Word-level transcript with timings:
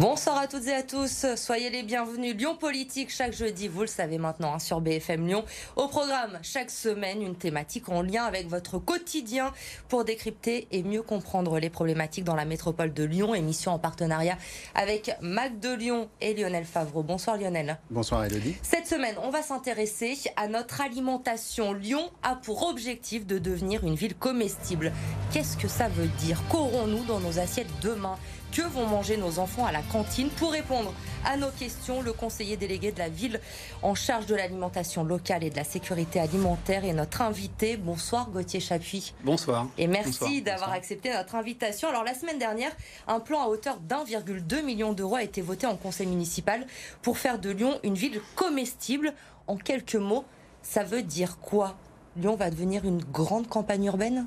Bonsoir 0.00 0.38
à 0.38 0.46
toutes 0.46 0.66
et 0.68 0.72
à 0.72 0.82
tous, 0.82 1.26
soyez 1.36 1.68
les 1.68 1.82
bienvenus. 1.82 2.34
Lyon 2.34 2.56
Politique 2.56 3.10
chaque 3.10 3.34
jeudi, 3.34 3.68
vous 3.68 3.82
le 3.82 3.86
savez 3.86 4.16
maintenant, 4.16 4.54
hein, 4.54 4.58
sur 4.58 4.80
BFM 4.80 5.26
Lyon. 5.26 5.44
Au 5.76 5.86
programme, 5.86 6.38
chaque 6.42 6.70
semaine, 6.70 7.20
une 7.20 7.36
thématique 7.36 7.90
en 7.90 8.00
lien 8.00 8.24
avec 8.24 8.48
votre 8.48 8.78
quotidien 8.78 9.52
pour 9.90 10.04
décrypter 10.04 10.66
et 10.70 10.82
mieux 10.82 11.02
comprendre 11.02 11.58
les 11.58 11.68
problématiques 11.68 12.24
dans 12.24 12.34
la 12.34 12.46
métropole 12.46 12.94
de 12.94 13.04
Lyon. 13.04 13.34
Émission 13.34 13.72
en 13.72 13.78
partenariat 13.78 14.38
avec 14.74 15.14
Mac 15.20 15.60
de 15.60 15.74
Lyon 15.74 16.08
et 16.22 16.32
Lionel 16.32 16.64
Favreau. 16.64 17.02
Bonsoir 17.02 17.36
Lionel. 17.36 17.78
Bonsoir 17.90 18.24
Elodie. 18.24 18.56
Cette 18.62 18.86
semaine, 18.86 19.16
on 19.22 19.28
va 19.28 19.42
s'intéresser 19.42 20.16
à 20.36 20.48
notre 20.48 20.80
alimentation. 20.80 21.74
Lyon 21.74 22.10
a 22.22 22.36
pour 22.36 22.66
objectif 22.66 23.26
de 23.26 23.38
devenir 23.38 23.84
une 23.84 23.94
ville 23.94 24.14
comestible. 24.14 24.90
Qu'est-ce 25.32 25.58
que 25.58 25.68
ça 25.68 25.88
veut 25.88 26.08
dire? 26.20 26.40
Qu'aurons-nous 26.48 27.04
dans 27.04 27.20
nos 27.20 27.38
assiettes 27.38 27.68
demain? 27.82 28.16
Que 28.52 28.62
vont 28.62 28.86
manger 28.86 29.16
nos 29.16 29.38
enfants 29.38 29.64
à 29.64 29.72
la 29.72 29.80
cantine 29.80 30.28
Pour 30.28 30.52
répondre 30.52 30.92
à 31.24 31.36
nos 31.36 31.50
questions, 31.50 32.02
le 32.02 32.12
conseiller 32.12 32.56
délégué 32.56 32.92
de 32.92 32.98
la 32.98 33.08
ville 33.08 33.40
en 33.82 33.94
charge 33.94 34.26
de 34.26 34.34
l'alimentation 34.34 35.04
locale 35.04 35.42
et 35.42 35.50
de 35.50 35.56
la 35.56 35.64
sécurité 35.64 36.20
alimentaire 36.20 36.84
est 36.84 36.92
notre 36.92 37.22
invité. 37.22 37.76
Bonsoir 37.76 38.28
Gauthier 38.30 38.60
Chapuis. 38.60 39.14
Bonsoir. 39.24 39.68
Et 39.78 39.86
merci 39.86 40.42
d'avoir 40.42 40.72
accepté 40.72 41.12
notre 41.12 41.34
invitation. 41.34 41.88
Alors 41.88 42.04
la 42.04 42.14
semaine 42.14 42.38
dernière, 42.38 42.72
un 43.08 43.20
plan 43.20 43.42
à 43.42 43.46
hauteur 43.46 43.78
d'1,2 43.78 44.62
million 44.62 44.92
d'euros 44.92 45.16
a 45.16 45.22
été 45.22 45.40
voté 45.40 45.66
en 45.66 45.76
conseil 45.76 46.06
municipal 46.06 46.66
pour 47.00 47.18
faire 47.18 47.38
de 47.38 47.50
Lyon 47.50 47.78
une 47.82 47.94
ville 47.94 48.20
comestible. 48.36 49.14
En 49.46 49.56
quelques 49.56 49.96
mots, 49.96 50.24
ça 50.62 50.84
veut 50.84 51.02
dire 51.02 51.38
quoi? 51.38 51.76
Lyon 52.16 52.36
va 52.36 52.50
devenir 52.50 52.84
une 52.84 53.02
grande 53.02 53.48
campagne 53.48 53.86
urbaine? 53.86 54.26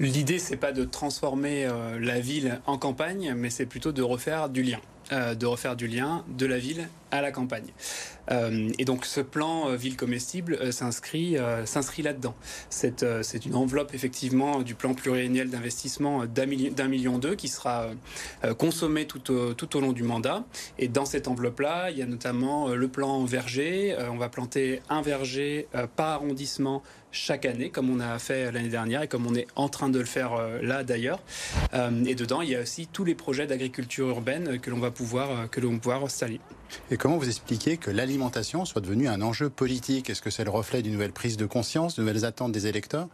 L'idée, 0.00 0.40
c'est 0.40 0.56
pas 0.56 0.72
de 0.72 0.84
transformer 0.84 1.66
euh, 1.66 2.00
la 2.00 2.18
ville 2.18 2.60
en 2.66 2.78
campagne, 2.78 3.34
mais 3.36 3.50
c'est 3.50 3.66
plutôt 3.66 3.92
de 3.92 4.02
refaire 4.02 4.48
du 4.48 4.62
lien. 4.62 4.80
Euh, 5.12 5.34
de 5.34 5.44
refaire 5.44 5.76
du 5.76 5.86
lien 5.86 6.24
de 6.28 6.46
la 6.46 6.56
ville 6.56 6.88
à 7.10 7.20
la 7.20 7.30
campagne. 7.30 7.66
Euh, 8.30 8.70
et 8.78 8.86
donc 8.86 9.04
ce 9.04 9.20
plan 9.20 9.76
ville 9.76 9.98
comestible 9.98 10.72
s'inscrit 10.72 11.36
là-dedans. 12.02 12.34
C'est 12.70 13.44
une 13.44 13.54
enveloppe 13.54 13.92
effectivement 13.92 14.62
du 14.62 14.74
plan 14.74 14.94
pluriannuel 14.94 15.50
d'investissement 15.50 16.24
d'un 16.24 16.46
million, 16.46 16.88
million 16.88 17.18
d'euros 17.18 17.36
qui 17.36 17.48
sera 17.48 17.90
consommé 18.56 19.06
tout 19.06 19.30
au, 19.30 19.52
tout 19.52 19.76
au 19.76 19.80
long 19.82 19.92
du 19.92 20.04
mandat. 20.04 20.42
Et 20.78 20.88
dans 20.88 21.04
cette 21.04 21.28
enveloppe-là, 21.28 21.90
il 21.90 21.98
y 21.98 22.02
a 22.02 22.06
notamment 22.06 22.68
le 22.68 22.88
plan 22.88 23.26
verger. 23.26 23.94
on 24.10 24.16
va 24.16 24.30
planter 24.30 24.80
un 24.88 25.02
verger 25.02 25.68
par 25.96 26.12
arrondissement 26.12 26.82
chaque 27.14 27.46
année, 27.46 27.70
comme 27.70 27.88
on 27.88 28.00
a 28.00 28.18
fait 28.18 28.52
l'année 28.52 28.68
dernière 28.68 29.02
et 29.02 29.08
comme 29.08 29.26
on 29.26 29.34
est 29.34 29.46
en 29.56 29.68
train 29.68 29.88
de 29.88 29.98
le 29.98 30.04
faire 30.04 30.32
là 30.62 30.84
d'ailleurs. 30.84 31.20
et 31.72 32.14
dedans, 32.14 32.42
il 32.42 32.50
y 32.50 32.56
a 32.56 32.60
aussi 32.60 32.86
tous 32.86 33.04
les 33.04 33.14
projets 33.14 33.46
d'agriculture 33.46 34.08
urbaine 34.08 34.58
que 34.58 34.70
l'on 34.70 34.78
va 34.78 34.90
pouvoir 34.90 35.48
que 35.50 35.60
l'on 35.60 35.78
va 35.82 35.96
installer. 35.96 36.40
Et 36.90 36.96
comment 36.96 37.16
vous 37.16 37.28
expliquez 37.28 37.76
que 37.76 37.90
l'alimentation 37.90 38.64
soit 38.64 38.80
devenue 38.80 39.08
un 39.08 39.22
enjeu 39.22 39.48
politique? 39.48 40.10
Est-ce 40.10 40.22
que 40.22 40.30
c'est 40.30 40.44
le 40.44 40.50
reflet 40.50 40.82
d'une 40.82 40.92
nouvelle 40.92 41.12
prise 41.12 41.36
de 41.36 41.46
conscience, 41.46 41.96
de 41.96 42.02
nouvelles 42.02 42.24
attentes 42.24 42.52
des 42.52 42.66
électeurs? 42.66 43.08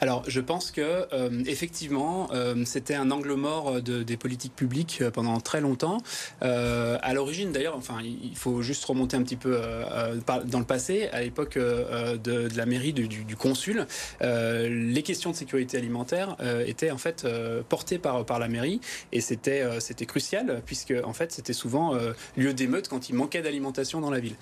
Alors, 0.00 0.24
je 0.28 0.40
pense 0.40 0.70
que 0.70 1.06
euh, 1.12 1.42
effectivement, 1.46 2.28
euh, 2.32 2.64
c'était 2.64 2.94
un 2.94 3.10
angle 3.10 3.34
mort 3.34 3.80
de, 3.80 4.02
des 4.02 4.16
politiques 4.16 4.54
publiques 4.54 4.98
euh, 5.00 5.10
pendant 5.10 5.40
très 5.40 5.60
longtemps. 5.60 5.98
à 6.40 7.14
l'origine, 7.14 7.52
d'ailleurs, 7.52 7.76
enfin, 7.76 7.98
il 8.02 8.36
faut 8.36 8.62
juste 8.62 8.84
remonter 8.84 9.16
un 9.16 9.22
petit 9.22 9.36
peu 9.36 9.58
dans 10.46 10.58
le 10.58 10.64
passé, 10.64 11.08
à 11.12 11.22
l'époque 11.22 11.58
de, 11.58 12.48
la 12.56 12.66
mairie 12.66 12.92
du, 12.92 13.08
du 13.08 13.36
consul, 13.36 13.86
les 14.20 15.02
questions 15.02 15.30
de 15.30 15.36
sécurité 15.36 15.76
alimentaire 15.78 16.36
étaient 16.66 16.90
en 16.90 16.98
fait 16.98 17.26
portées 17.68 17.98
par 17.98 18.24
par 18.24 18.38
la 18.38 18.48
mairie, 18.48 18.80
et 19.12 19.20
c'était 19.20 19.64
c'était 19.80 20.06
crucial 20.06 20.62
puisque 20.66 20.94
en 21.04 21.12
fait 21.12 21.32
c'était 21.32 21.52
souvent 21.52 21.96
lieu 22.36 22.52
d'émeute 22.54 22.88
quand 22.88 23.08
il 23.08 23.14
manquait 23.14 23.42
d'alimentation 23.42 24.00
dans 24.00 24.10
la 24.10 24.20
ville. 24.20 24.36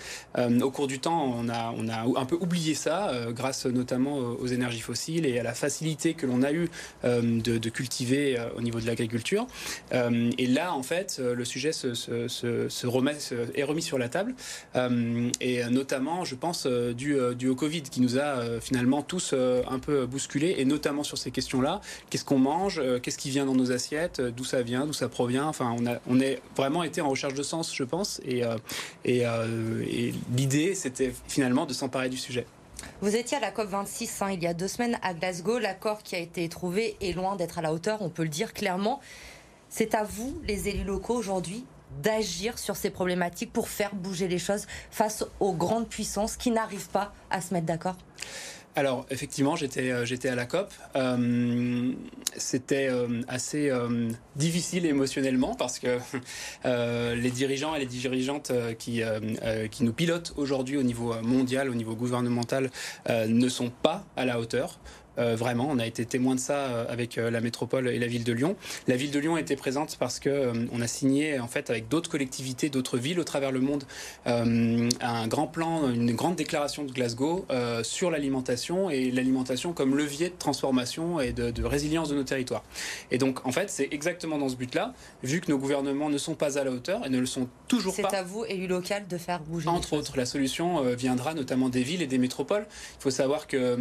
au 0.62 0.70
cours 0.70 0.86
du 0.86 0.98
temps, 0.98 1.34
on 1.36 1.48
a 1.48 1.74
on 1.76 1.88
a 1.88 2.20
un 2.20 2.26
peu 2.26 2.36
oublié 2.36 2.74
ça, 2.74 3.12
grâce 3.30 3.66
notamment 3.66 4.16
aux 4.16 4.46
énergies 4.46 4.80
fossiles 4.80 5.11
et 5.18 5.38
à 5.38 5.42
la 5.42 5.54
facilité 5.54 6.14
que 6.14 6.26
l'on 6.26 6.42
a 6.42 6.52
eu 6.52 6.68
euh, 7.04 7.40
de, 7.40 7.68
cultiver 7.68 8.38
euh, 8.38 8.48
au 8.56 8.62
niveau 8.62 8.80
de 8.80 8.86
l'agriculture. 8.86 9.46
Euh, 9.92 10.30
et 10.38 10.46
là, 10.46 10.74
en 10.74 10.82
fait, 10.82 11.20
le 11.22 11.44
sujet 11.44 11.72
se, 11.72 12.86
remet, 12.86 13.16
est 13.54 13.62
remis 13.62 13.82
sur 13.82 13.98
la 13.98 14.08
table. 14.08 14.34
et 15.40 15.64
notamment, 15.70 16.24
je 16.24 16.34
pense, 16.34 16.66
du, 16.66 17.16
du 17.36 17.48
au 17.48 17.54
Covid 17.54 17.82
qui 17.82 18.00
nous 18.00 18.18
a 18.18 18.60
finalement 18.60 19.02
tous 19.02 19.34
un 19.34 19.78
peu 19.78 20.06
bousculés, 20.06 20.56
et 20.58 20.64
notamment 20.64 21.02
sur 21.02 21.18
ces 21.18 21.30
questions-là. 21.30 21.80
Qu'est-ce 22.10 22.24
qu'on 22.24 22.38
mange 22.38 22.80
Qu'est-ce 23.02 23.18
qui 23.18 23.30
vient 23.30 23.46
dans 23.46 23.54
nos 23.54 23.72
assiettes 23.72 24.20
D'où 24.20 24.44
ça 24.44 24.62
vient 24.62 24.86
D'où 24.86 24.92
ça 24.92 25.08
provient? 25.08 25.46
Enfin, 25.46 25.74
on 25.78 25.86
a, 25.86 25.98
on 26.06 26.20
est 26.20 26.40
vraiment 26.56 26.82
été 26.82 27.00
en 27.00 27.08
recherche 27.08 27.34
de 27.34 27.42
sens, 27.42 27.74
je 27.74 27.84
pense. 27.84 28.20
Et, 28.24 28.42
et 29.04 30.14
l'idée, 30.36 30.74
c'était 30.74 31.12
finalement 31.28 31.66
de 31.66 31.72
s'emparer 31.72 32.08
du 32.08 32.16
sujet. 32.16 32.46
Vous 33.02 33.16
étiez 33.16 33.36
à 33.36 33.40
la 33.40 33.50
COP26 33.50 34.22
hein, 34.22 34.30
il 34.30 34.40
y 34.44 34.46
a 34.46 34.54
deux 34.54 34.68
semaines 34.68 34.96
à 35.02 35.12
Glasgow. 35.12 35.58
L'accord 35.58 36.04
qui 36.04 36.14
a 36.14 36.20
été 36.20 36.48
trouvé 36.48 36.96
est 37.00 37.16
loin 37.16 37.34
d'être 37.34 37.58
à 37.58 37.60
la 37.60 37.72
hauteur, 37.72 38.00
on 38.00 38.08
peut 38.08 38.22
le 38.22 38.28
dire 38.28 38.52
clairement. 38.52 39.00
C'est 39.68 39.96
à 39.96 40.04
vous, 40.04 40.40
les 40.46 40.68
élus 40.68 40.84
locaux, 40.84 41.16
aujourd'hui, 41.16 41.64
d'agir 42.00 42.60
sur 42.60 42.76
ces 42.76 42.90
problématiques 42.90 43.52
pour 43.52 43.68
faire 43.68 43.92
bouger 43.96 44.28
les 44.28 44.38
choses 44.38 44.68
face 44.92 45.24
aux 45.40 45.52
grandes 45.52 45.88
puissances 45.88 46.36
qui 46.36 46.52
n'arrivent 46.52 46.90
pas 46.90 47.12
à 47.28 47.40
se 47.40 47.52
mettre 47.52 47.66
d'accord? 47.66 47.96
Alors 48.74 49.06
effectivement, 49.10 49.54
j'étais 49.54 49.90
euh, 49.90 50.04
j'étais 50.04 50.28
à 50.28 50.34
la 50.34 50.46
COP. 50.46 50.72
Euh, 50.96 51.92
c'était 52.36 52.88
euh, 52.88 53.20
assez 53.28 53.70
difficile 54.36 54.86
émotionnellement 54.86 55.54
parce 55.54 55.78
que 55.78 55.98
les 57.14 57.30
dirigeants 57.30 57.74
et 57.74 57.80
les 57.80 57.86
dirigeantes 57.86 58.52
qui 58.78 59.02
qui 59.70 59.84
nous 59.84 59.92
pilotent 59.92 60.32
aujourd'hui 60.36 60.76
au 60.76 60.82
niveau 60.82 61.14
mondial, 61.22 61.68
au 61.68 61.74
niveau 61.74 61.94
gouvernemental, 61.94 62.70
ne 63.08 63.48
sont 63.48 63.70
pas 63.70 64.04
à 64.16 64.24
la 64.24 64.40
hauteur. 64.40 64.78
Euh, 65.18 65.36
vraiment, 65.36 65.68
on 65.70 65.78
a 65.78 65.86
été 65.86 66.04
témoin 66.06 66.34
de 66.34 66.40
ça 66.40 66.54
euh, 66.54 66.84
avec 66.88 67.18
euh, 67.18 67.30
la 67.30 67.40
métropole 67.40 67.88
et 67.88 67.98
la 67.98 68.06
ville 68.06 68.24
de 68.24 68.32
Lyon. 68.32 68.56
La 68.86 68.96
ville 68.96 69.10
de 69.10 69.18
Lyon 69.18 69.36
était 69.36 69.56
présente 69.56 69.96
parce 69.98 70.18
que 70.18 70.52
on 70.72 70.80
a 70.80 70.86
signé 70.86 71.38
en 71.38 71.48
fait 71.48 71.70
avec 71.70 71.88
d'autres 71.88 72.10
collectivités, 72.10 72.68
d'autres 72.68 72.98
villes 72.98 73.20
au 73.20 73.24
travers 73.24 73.52
le 73.52 73.60
monde 73.60 73.84
un 74.24 75.26
grand 75.26 75.46
plan, 75.46 75.88
une 75.90 76.12
grande 76.14 76.36
déclaration 76.36 76.84
de 76.84 76.92
Glasgow 76.92 77.46
sur 77.82 78.10
l'alimentation 78.10 78.90
et 78.90 79.10
l'alimentation 79.10 79.72
comme 79.72 79.96
levier 79.96 80.28
de 80.28 80.34
transformation 80.38 81.20
et 81.20 81.32
de, 81.32 81.64
résilience 81.64 82.08
de 82.08 82.14
nos 82.14 82.24
territoires. 82.24 82.64
Et 83.10 83.18
donc 83.18 83.46
en 83.46 83.52
fait, 83.52 83.70
c'est 83.70 83.88
exactement 83.90 84.38
dans 84.38 84.48
ce 84.48 84.56
but-là, 84.56 84.94
vu 85.22 85.40
que 85.40 85.50
nos 85.50 85.58
gouvernements 85.58 86.10
ne 86.10 86.18
sont 86.18 86.34
pas 86.34 86.58
à 86.58 86.64
la 86.64 86.70
hauteur 86.70 87.06
et 87.06 87.10
ne 87.10 87.18
le 87.18 87.26
sont 87.26 87.48
toujours 87.68 87.94
pas. 87.96 88.08
C'est 88.10 88.16
à 88.16 88.22
vous, 88.22 88.44
élus 88.44 88.66
local, 88.66 89.06
de 89.08 89.18
faire 89.18 89.40
bouger. 89.40 89.68
Entre 89.68 89.92
autres, 89.94 90.16
la 90.16 90.26
solution 90.26 90.82
viendra 90.94 91.34
notamment 91.34 91.68
des 91.68 91.82
villes 91.82 92.02
et 92.02 92.06
des 92.06 92.18
métropoles. 92.18 92.66
Il 92.98 93.02
faut 93.02 93.10
savoir 93.10 93.46
que 93.46 93.78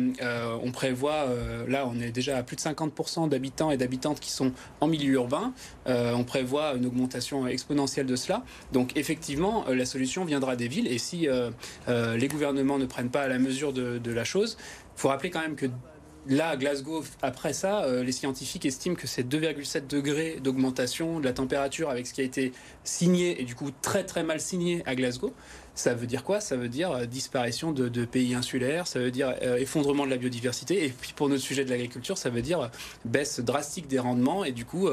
on 0.63 0.71
prévoit 0.71 1.20
euh, 1.25 1.65
là, 1.67 1.87
on 1.87 1.99
est 1.99 2.11
déjà 2.11 2.37
à 2.37 2.43
plus 2.43 2.55
de 2.55 2.61
50% 2.61 3.29
d'habitants 3.29 3.71
et 3.71 3.77
d'habitantes 3.77 4.19
qui 4.19 4.31
sont 4.31 4.51
en 4.79 4.87
milieu 4.87 5.13
urbain. 5.13 5.53
Euh, 5.87 6.13
on 6.13 6.23
prévoit 6.23 6.73
une 6.75 6.85
augmentation 6.85 7.47
exponentielle 7.47 8.05
de 8.05 8.15
cela. 8.15 8.43
Donc, 8.71 8.95
effectivement, 8.97 9.65
euh, 9.67 9.75
la 9.75 9.85
solution 9.85 10.25
viendra 10.25 10.55
des 10.55 10.67
villes. 10.67 10.87
Et 10.87 10.97
si 10.97 11.27
les 11.87 12.27
gouvernements 12.27 12.77
ne 12.77 12.85
prennent 12.85 13.09
pas 13.09 13.27
la 13.27 13.39
mesure 13.39 13.73
de, 13.73 13.97
de 13.97 14.11
la 14.11 14.23
chose, 14.23 14.57
il 14.97 15.01
faut 15.01 15.07
rappeler 15.07 15.29
quand 15.29 15.41
même 15.41 15.55
que 15.55 15.67
Là, 16.27 16.49
à 16.49 16.57
Glasgow, 16.57 17.03
après 17.21 17.53
ça, 17.53 17.85
les 18.03 18.11
scientifiques 18.11 18.65
estiment 18.65 18.95
que 18.95 19.07
c'est 19.07 19.27
2,7 19.27 19.87
degrés 19.87 20.37
d'augmentation 20.41 21.19
de 21.19 21.25
la 21.25 21.33
température 21.33 21.89
avec 21.89 22.05
ce 22.05 22.13
qui 22.13 22.21
a 22.21 22.23
été 22.23 22.51
signé 22.83 23.41
et 23.41 23.43
du 23.43 23.55
coup 23.55 23.71
très 23.81 24.03
très 24.03 24.23
mal 24.23 24.39
signé 24.39 24.83
à 24.85 24.95
Glasgow. 24.95 25.33
Ça 25.73 25.93
veut 25.93 26.07
dire 26.07 26.23
quoi? 26.23 26.41
Ça 26.41 26.57
veut 26.57 26.67
dire 26.67 26.91
euh, 26.91 27.05
disparition 27.05 27.71
de, 27.71 28.05
pays 28.05 28.35
insulaires, 28.35 28.87
ça 28.87 28.99
veut 28.99 29.11
dire 29.11 29.33
euh, 29.41 29.57
effondrement 29.57 30.05
de 30.05 30.09
la 30.09 30.17
biodiversité, 30.17 30.85
et 30.85 30.89
puis 30.89 31.13
pour 31.13 31.29
notre 31.29 31.41
sujet 31.41 31.63
de 31.63 31.69
l'agriculture, 31.69 32.17
ça 32.17 32.29
veut 32.29 32.41
dire 32.41 32.61
euh, 32.61 32.67
baisse 33.05 33.39
drastique 33.39 33.87
des 33.87 33.99
rendements 33.99 34.43
et 34.43 34.51
du 34.51 34.65
coup 34.65 34.89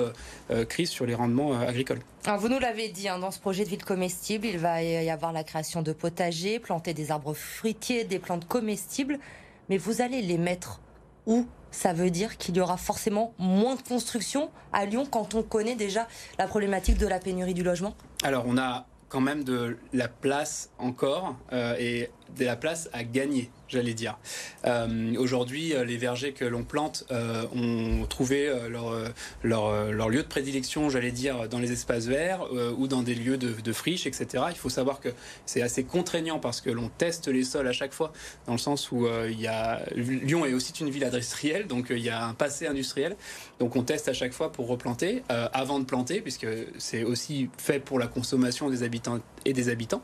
crise 0.69 0.91
sur 0.91 1.07
les 1.07 1.15
rendements 1.15 1.59
agricoles. 1.59 2.01
Vous 2.39 2.49
nous 2.49 2.59
l'avez 2.59 2.89
dit, 2.89 3.09
hein, 3.09 3.19
dans 3.19 3.31
ce 3.31 3.39
projet 3.39 3.65
de 3.65 3.69
ville 3.69 3.85
comestible, 3.85 4.47
il 4.47 4.59
va 4.59 4.83
y 4.83 5.11
avoir 5.11 5.33
la 5.33 5.45
création 5.45 5.83
de 5.83 5.93
potagers, 5.93 6.59
planter 6.59 6.95
des 6.95 7.11
arbres 7.11 7.35
fruitiers, 7.35 8.05
des 8.05 8.19
plantes 8.19 8.47
comestibles, 8.47 9.19
mais 9.69 9.79
vous 9.79 10.01
allez 10.01 10.23
les 10.23 10.39
mettre 10.39 10.81
où 11.29 11.47
ça 11.71 11.93
veut 11.93 12.11
dire 12.11 12.39
qu'il 12.39 12.57
y 12.57 12.61
aura 12.61 12.77
forcément 12.77 13.35
moins 13.39 13.77
de 13.77 13.83
construction 13.83 14.51
à 14.73 14.87
Lyon 14.87 15.07
quand 15.09 15.35
on 15.35 15.43
connaît 15.43 15.77
déjà 15.77 16.09
la 16.39 16.49
problématique 16.49 16.99
de 16.99 17.07
la 17.07 17.21
pénurie 17.21 17.55
du 17.55 17.63
logement? 17.63 17.95
Alors 18.25 18.45
on 18.47 18.57
a 18.59 18.87
quand 19.09 19.21
même 19.21 19.45
de 19.45 19.79
la 19.93 20.09
place 20.09 20.71
encore 20.79 21.37
euh, 21.53 21.77
et 21.79 22.11
de 22.37 22.45
la 22.45 22.57
place 22.57 22.89
à 22.93 23.05
gagner, 23.05 23.51
j'allais 23.69 23.95
dire. 23.95 24.19
Euh, 24.65 25.15
aujourd'hui, 25.19 25.75
les 25.87 25.97
vergers 25.97 26.33
que 26.33 26.45
l'on 26.45 26.65
plante 26.65 27.05
ont 27.11 28.07
trouvé 28.09 28.51
leur, 28.69 28.95
leur, 29.43 30.09
lieu 30.09 30.23
de 30.23 30.29
prédilection, 30.29 30.91
j'allais 30.91 31.11
dire, 31.11 31.49
dans 31.49 31.59
les 31.59 31.73
espaces 31.73 32.07
verts 32.07 32.47
ou 32.77 32.87
dans 32.87 33.03
des 33.03 33.15
lieux 33.15 33.37
de, 33.37 33.53
de 33.53 33.73
friches, 33.73 34.07
etc. 34.07 34.45
Il 34.51 34.57
faut 34.57 34.69
savoir 34.69 35.01
que 35.01 35.09
c'est 35.47 35.63
assez 35.63 35.85
contraignant 35.85 36.39
parce 36.39 36.61
que 36.61 36.71
l'on 36.71 36.89
teste 36.89 37.29
les 37.29 37.45
sols 37.45 37.69
à 37.69 37.73
chaque 37.73 37.93
fois, 37.93 38.13
dans 38.47 38.53
le 38.53 38.59
sens 38.59 38.91
où 38.93 39.07
il 39.29 39.41
y 39.41 39.47
a 39.47 39.83
Lyon 39.95 40.45
est 40.45 40.55
aussi 40.55 40.73
une 40.81 40.91
ville 40.91 41.05
industrielle, 41.05 41.67
donc 41.67 41.87
il 41.91 41.99
y 41.99 42.11
a 42.11 42.25
un 42.25 42.35
passé 42.35 42.67
industriel. 42.67 43.17
Donc 43.59 43.77
on 43.77 43.83
teste 43.83 44.09
à 44.09 44.13
chaque 44.13 44.33
fois 44.33 44.53
pour 44.53 44.69
replanter 44.69 45.23
avant 45.29 45.79
de 45.79 45.85
planter, 45.85 46.21
puisque 46.21 46.47
c'est 46.79 47.05
aussi 47.05 47.49
fait 47.59 47.81
pour 47.81 47.99
la 47.99 48.07
consommation 48.07 48.71
des 48.71 48.83
habitants 48.83 49.19
et 49.49 49.53
des 49.55 49.69
habitants. 49.71 50.03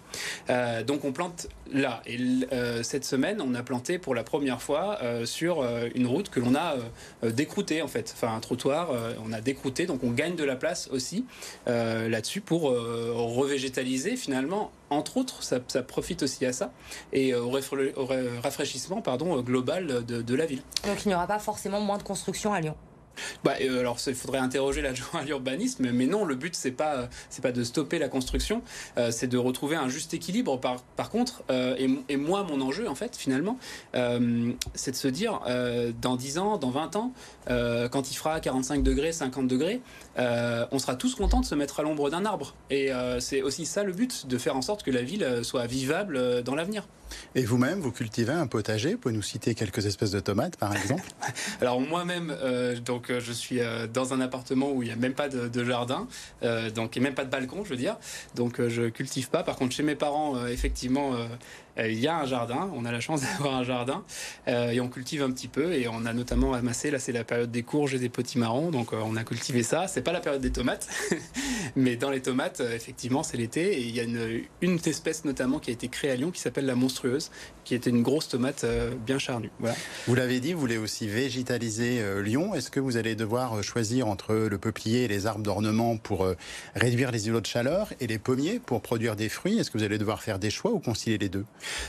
Euh, 0.49 0.83
donc 0.83 1.05
on 1.05 1.13
plante 1.13 1.49
là. 1.73 2.03
Et 2.07 2.19
euh, 2.53 2.83
cette 2.83 3.05
semaine, 3.05 3.41
on 3.41 3.55
a 3.55 3.63
planté 3.63 3.99
pour 3.99 4.15
la 4.15 4.25
première 4.25 4.63
fois 4.63 4.99
euh, 5.03 5.27
sur 5.27 5.65
une 5.95 6.07
route 6.07 6.31
que 6.31 6.41
l'on 6.41 6.55
a 6.55 6.77
décroutée 7.23 7.83
en 7.83 7.89
fait, 7.89 8.15
enfin 8.17 8.35
un 8.35 8.41
trottoir. 8.41 8.91
on 9.25 9.33
a 9.33 9.41
décrouté, 9.41 9.87
donc 9.87 10.03
on 10.03 10.11
gagne 10.11 10.37
de 10.37 10.45
la 10.45 10.57
place 10.57 10.89
aussi 10.91 11.25
là-dessus 11.67 12.41
pour 12.41 12.63
revégétaliser 12.63 14.17
finalement. 14.17 14.73
Entre 14.91 15.17
autres, 15.17 15.43
ça, 15.43 15.61
profite 15.83 16.23
aussi 16.23 16.47
à 16.47 16.53
ça 16.53 16.73
et 17.13 17.35
au, 17.35 17.51
rafraîchissement 18.43 19.03
pardon, 19.03 19.41
global 19.43 20.05
de, 20.05 20.23
de 20.23 20.35
la 20.35 20.47
ville. 20.47 20.63
Donc 20.87 21.05
il 21.05 21.09
n'y 21.09 21.15
aura 21.15 21.27
pas 21.27 21.39
forcément 21.39 21.81
moins 21.81 21.99
de 21.99 22.03
construction 22.03 22.53
à 22.53 22.61
Lyon 22.61 22.77
bah, 23.43 23.55
euh, 23.61 23.81
alors, 23.81 23.99
il 24.07 24.15
faudrait 24.15 24.39
interroger 24.39 24.83
l'adjoint 24.83 25.21
à 25.21 25.25
l'urbanisme, 25.25 25.91
mais 25.93 26.07
non, 26.07 26.25
le 26.25 26.35
but, 26.35 26.55
c'est 26.55 26.71
pas, 26.71 27.09
c'est 27.31 27.43
pas 27.43 27.53
de 27.53 27.65
stopper 27.65 27.99
la 27.99 28.09
construction, 28.09 28.63
euh, 28.99 29.11
c'est 29.11 29.27
de 29.27 29.39
retrouver 29.39 29.77
un 29.77 29.89
juste 29.89 30.15
équilibre. 30.15 30.59
Par, 30.59 31.11
contre, 31.11 31.43
euh, 31.51 31.77
et, 31.79 31.89
et, 32.09 32.17
moi, 32.17 32.45
mon 32.45 32.61
enjeu, 32.61 32.89
en 32.89 32.95
fait, 32.95 33.17
finalement, 33.17 33.59
c'est 34.75 34.91
de 34.91 34.97
se 34.97 35.09
dire, 35.09 35.41
dans 36.01 36.17
10 36.17 36.39
ans, 36.39 36.57
dans 36.59 36.71
20 36.71 36.97
ans, 36.97 37.13
quand 37.47 38.11
il 38.11 38.15
fera 38.15 38.41
45 38.41 38.83
degrés, 38.83 39.13
50 39.13 39.47
degrés, 39.49 39.81
on 40.17 40.79
sera 40.79 40.95
tous 40.97 41.15
contents 41.15 41.41
de 41.41 41.47
se 41.47 41.55
mettre 41.55 41.81
à 41.81 41.83
l'ombre 41.83 42.11
d'un 42.11 42.25
arbre. 42.25 42.55
Et 42.71 42.91
c'est 43.21 43.43
aussi 43.43 43.67
ça 43.67 43.85
le 43.85 43.93
but, 43.93 44.27
de 44.27 44.39
faire 44.39 44.57
en 44.57 44.63
sorte 44.63 44.83
que 44.83 44.91
la 44.91 45.03
ville 45.03 45.41
soit 45.43 45.67
vivable 45.67 46.43
dans 46.43 46.55
l'avenir. 46.55 46.87
Et 47.35 47.45
vous-même, 47.45 47.81
vous 47.81 47.93
cultivez 47.93 48.33
un 48.33 48.47
potager 48.47 48.93
Vous 48.93 48.99
pouvez 48.99 49.15
nous 49.15 49.23
citer 49.23 49.55
quelques 49.55 49.87
espèces 49.87 50.11
de 50.11 50.21
tomates, 50.21 50.57
par 50.57 50.75
exemple 50.75 51.05
Alors 51.61 51.81
moi-même, 51.81 52.35
donc 52.85 52.95
donc 52.95 53.11
euh, 53.11 53.21
je 53.21 53.33
suis 53.33 53.61
euh, 53.61 53.87
dans 53.87 54.15
un 54.15 54.21
appartement 54.21 54.71
où 54.71 54.83
il 54.83 54.87
n'y 54.87 54.93
a 54.93 54.97
même 54.97 55.15
pas 55.15 55.29
de, 55.29 55.65
jardin, 55.65 56.07
euh, 56.45 56.71
donc 56.71 56.97
et 56.97 57.01
même 57.01 57.15
pas 57.15 57.25
de 57.25 57.31
balcon, 57.31 57.65
je 57.65 57.71
veux 57.71 57.77
dire. 57.77 57.97
Donc 58.37 58.67
je 58.67 58.89
cultive 58.89 59.31
pas. 59.31 59.43
Par 59.43 59.57
contre, 59.57 59.75
chez 59.75 59.83
mes 59.83 59.97
parents, 59.97 60.47
effectivement, 60.47 61.15
euh, 61.15 61.27
il 61.79 61.99
y 61.99 62.07
a 62.07 62.19
un 62.19 62.27
jardin, 62.27 62.71
on 62.75 62.85
a 62.85 62.93
la 62.93 63.01
chance 63.01 63.21
d'avoir 63.39 63.55
un 63.55 63.65
jardin 63.65 64.05
euh, 64.49 64.71
et 64.71 64.81
on 64.81 64.89
cultive 64.89 65.23
un 65.23 65.31
petit 65.31 65.49
peu 65.49 65.73
et 65.73 65.89
on 65.89 66.07
a 66.07 66.13
notamment 66.13 66.55
amassé, 66.55 66.91
là 66.91 66.99
c'est 66.99 67.13
la 67.13 67.25
période 67.25 67.51
des 67.51 67.63
courges 67.63 67.95
et 67.95 67.99
des 67.99 68.09
petits 68.09 68.39
marrons, 68.39 68.71
donc 68.71 68.93
euh, 68.93 69.01
on 69.05 69.17
a 69.17 69.25
cultivé 69.25 69.63
ça. 69.63 69.89
C'est 69.89 70.03
pas 70.03 70.13
la 70.13 70.21
période 70.21 70.43
des 70.43 70.53
tomates, 70.53 70.89
mais 71.77 71.97
dans 71.97 72.11
les 72.11 72.23
tomates, 72.23 72.61
effectivement, 72.61 73.23
c'est 73.23 73.37
l'été 73.37 73.79
et 73.79 73.83
il 73.83 73.95
y 73.95 74.01
a 74.01 74.05
une, 74.61 74.79
espèce 74.85 75.25
notamment 75.25 75.59
qui 75.59 75.71
a 75.71 75.73
été 75.73 75.89
créée 75.89 76.11
à 76.11 76.17
Lyon 76.17 76.31
qui 76.31 76.41
s'appelle 76.41 76.67
la 76.67 76.75
monstrueuse, 76.75 77.31
qui 77.65 77.75
était 77.75 77.91
une 77.91 78.03
grosse 78.03 78.29
tomate 78.29 78.67
bien 79.07 79.19
charnue. 79.19 79.51
Vous 80.07 80.15
l'avez 80.15 80.41
dit, 80.41 80.53
vous 80.53 80.61
voulez 80.61 80.77
aussi 80.77 81.09
végétaliser 81.09 82.03
Lyon. 82.23 82.55
Est-ce 82.55 82.71
que 82.71 82.81
vous 82.81 82.99
allez 82.99 83.15
devoir 83.15 83.63
choisir 83.63 84.09
entre 84.09 84.35
le 84.35 84.59
peuplier 84.59 85.05
et 85.05 85.09
les 85.09 85.27
arbres 85.27 85.43
d'ornement 85.43 85.97
pour 85.97 86.29
réduire 86.75 87.13
les 87.13 87.29
îlots 87.29 87.41
de 87.41 87.47
chaleur 87.47 87.93
et 88.01 88.07
les 88.07 88.19
pommiers 88.19 88.59
pour 88.59 88.83
produire 88.83 89.17
des 89.17 89.31
fruits? 89.31 89.59
Est-ce 89.59 89.71
que 89.71 89.79
vous 89.79 89.85
allez 89.85 89.99
devoir 89.99 90.23
faire 90.23 90.39
des 90.39 90.51
choix 90.51 90.73
ou 90.73 90.81
concilier 90.81 91.17
les 91.17 91.31
deux? 91.31 91.47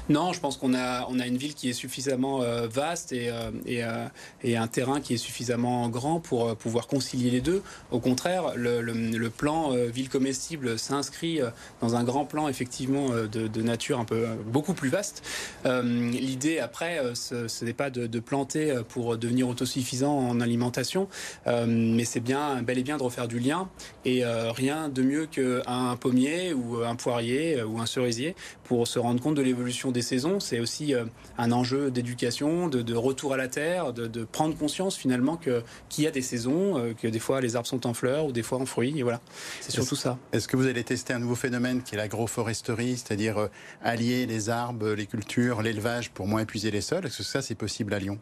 Non, 0.10 0.33
je 0.33 0.39
pense 0.39 0.57
qu'on 0.57 0.74
a, 0.74 1.07
une 1.10 1.38
ville 1.38 1.56
qui 1.56 1.69
est 1.69 1.74
suffisamment 1.74 2.42
euh, 2.42 2.68
vaste 2.68 3.12
et, 3.12 3.30
euh, 3.30 3.51
euh, 3.68 4.07
et, 4.44 4.57
un 4.57 4.68
terrain 4.68 5.01
qui 5.01 5.13
est 5.13 5.18
suffisamment 5.18 5.89
grand 5.89 6.19
pour 6.19 6.56
pouvoir 6.56 6.88
concilier 6.88 7.31
les 7.31 7.42
deux. 7.42 7.62
Au 7.92 8.00
contraire, 8.00 8.54
le, 8.56 9.30
plan 9.30 9.72
ville 9.72 10.10
comestible 10.10 10.77
s'inscrit 10.77 11.39
dans 11.81 11.95
un 11.95 12.04
grand 12.04 12.25
plan 12.25 12.48
effectivement 12.48 13.10
de, 13.10 13.62
nature 13.62 14.00
un 14.00 14.06
peu 14.06 14.27
beaucoup 14.45 14.74
plus 14.74 14.89
vaste. 14.89 15.24
L'idée 15.66 16.60
après, 16.60 17.01
ce, 17.16 17.66
n'est 17.66 17.74
pas 17.74 17.89
de, 17.89 18.19
planter 18.19 18.81
pour 18.88 19.18
devenir 19.18 19.50
autosuffisant 19.50 20.16
en 20.18 20.39
alimentation, 20.39 21.07
mais 21.45 22.06
c'est 22.06 22.19
bien 22.19 22.62
bel 22.62 22.77
et 22.77 22.83
bien 22.83 22.98
de 22.98 23.04
refaire 23.04 23.27
du 23.27 23.39
lien 23.39 23.68
et 24.06 24.24
rien 24.25 24.89
de 24.89 25.01
mieux 25.01 25.25
qu'un 25.25 25.95
pommier 25.98 26.54
ou 26.54 26.77
un 26.83 26.95
poirier 26.95 27.62
ou 27.63 27.80
un 27.80 27.86
cerisier 27.86 28.36
pour 28.63 28.88
se 28.88 29.00
rendre 29.00 29.22
compte 29.22 29.36
de 29.36 29.42
l'évolution 29.42 29.64
des 29.91 30.01
saisons, 30.01 30.39
c'est 30.39 30.59
aussi 30.59 30.94
euh, 30.94 31.06
un 31.38 31.51
enjeu 31.51 31.91
d'éducation, 31.91 32.67
de, 32.67 32.94
retour 32.94 33.33
à 33.33 33.38
la 33.38 33.47
terre, 33.47 33.94
de, 33.94 34.23
prendre 34.23 34.57
conscience 34.57 34.95
finalement 34.95 35.38
que 35.38 35.63
qu'il 35.89 36.03
y 36.03 36.07
a 36.07 36.12
des 36.12 36.21
saisons, 36.21 36.77
euh, 36.77 36.94
que 36.94 37.07
des 37.07 37.19
fois 37.19 37.41
les 37.41 37.56
arbres 37.56 37.67
sont 37.67 37.85
en 37.88 37.94
fleurs 37.94 38.25
ou 38.25 38.31
des 38.31 38.44
fois 38.44 38.59
en 38.59 38.65
fruits. 38.65 38.97
Et 38.97 39.03
voilà, 39.03 39.21
c'est 39.62 39.71
surtout 39.71 39.95
ça. 39.95 40.17
Est-ce 40.31 40.47
que 40.47 40.57
vous 40.57 40.67
allez 40.67 40.83
tester 40.83 41.13
un 41.13 41.19
nouveau 41.19 41.35
phénomène 41.35 41.81
qui 41.83 41.95
est 41.95 41.97
l'agroforesterie, 41.97 42.97
c'est-à-dire 42.97 43.38
euh, 43.38 43.47
allier 43.83 44.25
les 44.25 44.50
arbres, 44.50 44.91
les 44.91 45.06
cultures, 45.06 45.62
l'élevage 45.62 46.12
pour 46.12 46.27
moins 46.27 46.41
épuiser 46.41 46.71
les 46.71 46.81
sols? 46.81 47.06
Est-ce 47.06 47.19
que 47.19 47.23
ça 47.23 47.41
c'est 47.41 47.56
possible 47.56 47.94
à 47.94 48.00
Lyon? 48.00 48.19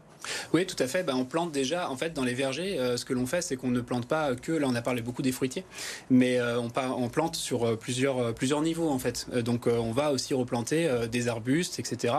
Oui, 0.54 0.66
tout 0.66 0.82
à 0.82 0.88
fait. 0.88 1.04
Ben, 1.04 1.16
on 1.16 1.26
plante 1.26 1.52
déjà, 1.52 1.90
en 1.90 1.98
fait, 1.98 2.14
dans 2.14 2.24
les 2.24 2.34
vergers, 2.34 2.80
ce 2.96 3.04
que 3.04 3.14
l'on 3.14 3.26
fait, 3.26 3.42
c'est 3.42 3.58
qu'on 3.58 3.72
ne 3.72 3.82
plante 3.82 4.08
pas 4.08 4.36
que, 4.36 4.54
là 4.54 4.68
on 4.70 4.76
a 4.76 4.82
parlé 4.82 5.02
beaucoup 5.02 5.22
des 5.22 5.34
fruitiers, 5.34 5.66
mais 6.10 6.40
on, 6.42 6.72
on, 6.78 7.10
plante 7.10 7.36
sur 7.36 7.78
plusieurs, 7.78 8.34
plusieurs 8.34 8.62
niveaux, 8.62 8.90
en 8.90 9.00
fait. 9.00 9.28
donc 9.44 9.68
on 9.68 9.92
va 9.92 10.14
aussi 10.14 10.34
replanter 10.34 10.90
des 11.12 11.28
arbres 11.28 11.33
etc. 11.80 12.16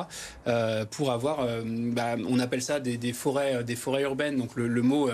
Euh, 0.47 0.85
pour 0.85 1.13
avoir, 1.13 1.41
euh, 1.41 1.63
bah, 1.65 2.17
on 2.29 2.39
appelle 2.39 2.63
ça 2.63 2.81
des, 2.81 3.13
forêts, 3.13 3.57
euh, 3.57 3.63
des 3.63 3.77
forêts 3.77 4.03
urbaines. 4.03 4.37
Donc 4.37 4.57
le, 4.57 4.83
mot 4.83 5.09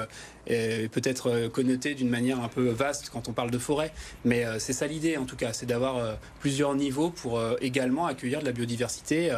est 0.47 0.91
peut-être 0.91 1.49
connoté 1.49 1.95
d'une 1.95 2.09
manière 2.09 2.41
un 2.43 2.49
peu 2.49 2.69
vaste 2.71 3.11
quand 3.11 3.29
on 3.29 3.33
parle 3.33 3.51
de 3.51 3.59
forêt, 3.59 3.93
mais 4.25 4.45
c'est 4.59 4.73
ça 4.73 4.87
l'idée 4.87 5.17
en 5.17 5.25
tout 5.25 5.37
cas, 5.37 5.53
c'est 5.53 5.67
d'avoir 5.67 6.17
plusieurs 6.41 6.75
niveaux 6.75 7.11
pour 7.11 7.41
également 7.61 8.07
accueillir 8.07 8.41
de 8.41 8.47
la 8.47 8.53
biodiversité 8.53 9.31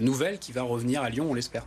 nouvelle 0.00 0.38
qui 0.38 0.52
va 0.52 0.62
revenir 0.62 1.02
à 1.02 1.08
Lyon, 1.08 1.28
on 1.30 1.34
l'espère. 1.34 1.64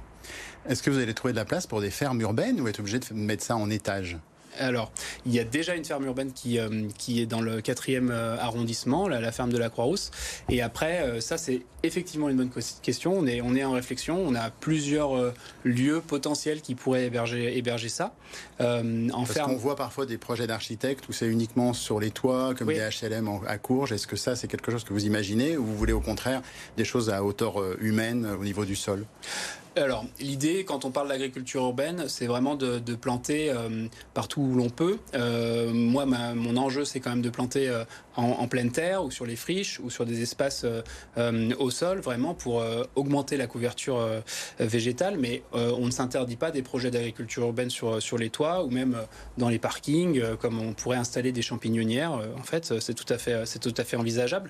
Est-ce 0.68 0.84
que 0.84 0.92
vous 0.92 1.00
allez 1.00 1.16
trouver 1.16 1.32
de 1.32 1.38
la 1.38 1.46
place 1.46 1.66
pour 1.66 1.82
des 1.82 1.90
fermes 1.90 2.22
urbaines 2.22 2.62
ou 2.62 2.68
être 2.68 2.80
obligé 2.80 3.00
de 3.00 3.06
mettre 3.14 3.44
ça 3.44 3.56
en 3.56 3.72
étage? 3.72 4.18
Alors, 4.60 4.92
il 5.26 5.34
y 5.34 5.40
a 5.40 5.44
déjà 5.44 5.76
une 5.76 5.86
ferme 5.86 6.06
urbaine 6.06 6.32
qui, 6.34 6.60
euh, 6.60 6.88
qui 6.98 7.22
est 7.22 7.26
dans 7.26 7.42
le 7.42 7.62
quatrième 7.62 8.10
euh, 8.12 8.38
arrondissement, 8.38 9.08
la, 9.08 9.32
ferme 9.32 9.52
de 9.52 9.58
la 9.58 9.70
Croix-Rousse. 9.70 10.12
Et 10.50 10.62
après, 10.62 11.02
euh, 11.02 11.22
ça, 11.22 11.38
c'est 11.38 11.62
effectivement 11.84 12.30
une 12.30 12.38
bonne 12.38 12.52
question. 12.82 13.14
On 13.14 13.28
est, 13.28 13.42
on 13.42 13.56
est 13.56 13.64
en 13.64 13.72
réflexion. 13.72 14.24
On 14.26 14.34
a 14.36 14.50
plusieurs 14.50 15.34
lieux 15.64 16.02
potentiels 16.02 16.62
qui 16.62 16.74
pourraient 16.74 17.06
héberger, 17.06 17.58
héberger 17.58 17.90
ça. 17.90 18.16
en 18.60 19.08
Parce 19.12 19.34
ferme... 19.34 19.52
qu'on 19.52 19.58
voit 19.58 19.76
parfois 19.76 20.08
des 20.08 20.18
projets 20.18 20.48
d'architectes 20.48 21.08
où 21.10 21.14
c'est 21.14 21.28
uniquement 21.28 21.74
sur 21.74 22.00
les 22.00 22.10
toits, 22.10 22.56
comme 22.58 22.70
des 22.70 22.80
HLM 22.80 23.30
à 23.48 23.58
Courges. 23.60 23.92
Est-ce 23.92 24.08
que 24.08 24.16
ça, 24.16 24.36
c'est 24.36 24.48
quelque 24.48 24.72
chose 24.72 24.84
que 24.84 24.94
vous 24.94 25.06
imaginez 25.06 25.58
ou 25.58 25.66
vous 25.66 25.78
voulez 25.78 25.94
au 25.94 26.02
contraire 26.02 26.42
des 26.76 26.86
choses 26.86 27.12
à 27.12 27.24
hauteur 27.24 27.62
humaine 27.80 28.28
au 28.40 28.44
niveau 28.44 28.66
du 28.66 28.76
sol? 28.76 29.06
Alors, 29.78 30.06
l'idée, 30.20 30.64
quand 30.64 30.86
on 30.86 30.92
parle 30.92 31.10
d'agriculture 31.10 31.64
urbaine, 31.64 32.06
c'est 32.08 32.28
vraiment 32.28 32.56
de, 32.56 32.80
planter 32.96 33.50
euh, 33.50 33.88
partout 34.14 34.42
où 34.42 34.56
l'on 34.56 34.70
peut. 34.70 34.98
Euh, 35.14 35.74
moi, 35.74 36.06
mon 36.06 36.56
enjeu, 36.56 36.86
c'est 36.86 37.02
quand 37.02 37.10
même 37.10 37.22
de 37.22 37.30
planter 37.30 37.68
euh, 37.68 37.84
en, 38.16 38.48
pleine 38.48 38.72
terre 38.72 39.04
ou 39.04 39.12
sur 39.12 39.26
les 39.26 39.36
friches 39.36 39.82
ou 39.82 39.90
sur 39.90 40.06
des 40.06 40.22
espaces 40.22 40.66
au 41.60 41.70
sol, 41.70 42.00
vraiment 42.00 42.34
pour 42.34 42.64
augmenter 42.96 43.36
la 43.36 43.48
couverture 43.48 44.08
végétale. 44.60 45.18
Mais 45.18 45.44
on 45.52 45.86
ne 45.86 45.92
s'interdit 45.92 46.38
pas 46.38 46.52
des 46.52 46.62
projets 46.62 46.92
d'agriculture 46.92 47.44
urbaine 47.44 47.70
sur, 47.70 48.02
sur 48.02 48.18
les 48.18 48.30
toits 48.30 48.64
ou 48.64 48.70
même 48.70 48.98
dans 49.38 49.50
les 49.50 49.60
parkings, 49.60 50.22
comme 50.38 50.60
on 50.62 50.74
pourrait 50.74 50.98
installer 50.98 51.34
des 51.34 51.42
champignonnières. 51.42 52.14
en 52.38 52.44
fait, 52.44 52.80
c'est 52.80 52.94
tout 52.94 53.12
à 53.14 53.18
fait, 53.18 53.44
tout 53.60 53.74
à 53.76 53.84
fait 53.84 53.98
envisageable. 53.98 54.50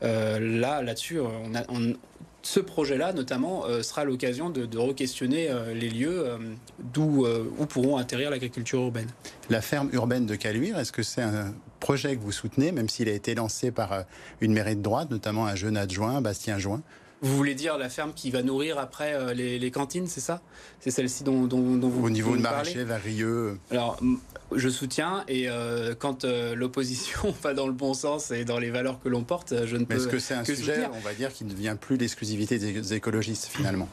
là, 0.00 0.80
là-dessus, 0.80 1.20
on 1.20 1.54
a, 1.54 1.64
on, 1.68 1.94
ce 2.42 2.60
projet-là, 2.60 3.12
notamment, 3.12 3.64
euh, 3.66 3.82
sera 3.82 4.04
l'occasion 4.04 4.50
de, 4.50 4.76
re-questionner 4.76 5.48
euh, 5.48 5.74
les 5.74 5.88
lieux 5.88 6.26
euh, 6.26 6.38
d'où 6.92 7.26
où 7.58 7.66
pourront 7.66 7.96
atterrir 7.96 8.30
l'agriculture 8.30 8.80
urbaine. 8.80 9.08
La 9.48 9.60
ferme 9.60 9.88
urbaine 9.92 10.26
de 10.26 10.34
Caluire, 10.34 10.78
est-ce 10.78 10.92
que 10.92 11.02
c'est 11.02 11.22
un 11.22 11.54
projet 11.80 12.16
que 12.16 12.20
vous 12.20 12.32
soutenez, 12.32 12.72
même 12.72 12.88
s'il 12.88 13.08
a 13.08 13.12
été 13.12 13.34
lancé 13.34 13.70
par 13.70 14.04
une 14.40 14.52
mairie 14.52 14.76
de 14.76 14.82
droite, 14.82 15.10
notamment 15.10 15.46
un 15.46 15.54
jeune 15.54 15.76
adjoint, 15.76 16.20
Bastien 16.20 16.58
Join 16.58 16.82
vous 17.22 17.36
voulez 17.36 17.54
dire 17.54 17.78
la 17.78 17.88
ferme 17.88 18.12
qui 18.14 18.30
va 18.30 18.42
nourrir 18.42 18.78
après 18.78 19.14
euh, 19.14 19.32
les, 19.32 19.70
cantines, 19.70 20.08
c'est 20.08 20.20
ça? 20.20 20.42
C'est 20.80 20.90
celle-ci 20.90 21.22
dont, 21.22 21.44
dont, 21.46 21.60
vous 21.88 22.04
Au 22.04 22.10
niveau 22.10 22.36
de 22.36 22.42
Maraché, 22.42 22.82
Varieux. 22.82 23.58
Alors, 23.70 24.00
je 24.54 24.68
soutiens, 24.68 25.24
et 25.28 25.48
euh, 25.48 25.94
quand 25.96 26.24
euh, 26.24 26.56
l'opposition 26.56 27.32
va 27.42 27.54
dans 27.54 27.68
le 27.68 27.72
bon 27.72 27.94
sens 27.94 28.32
et 28.32 28.44
dans 28.44 28.58
les 28.58 28.70
valeurs 28.70 29.00
que 29.00 29.08
l'on 29.08 29.22
porte, 29.22 29.54
je 29.66 29.76
ne 29.76 29.84
peux 29.84 29.94
Est-ce 29.94 30.08
que 30.08 30.18
c'est 30.18 30.34
un 30.34 30.44
sujet, 30.44 30.88
on 30.92 30.98
va 30.98 31.14
dire, 31.14 31.32
qui 31.32 31.44
ne 31.44 31.50
devient 31.50 31.76
plus 31.80 31.96
l'exclusivité 31.96 32.58
des 32.58 32.92
écologistes, 32.92 33.46
finalement? 33.46 33.88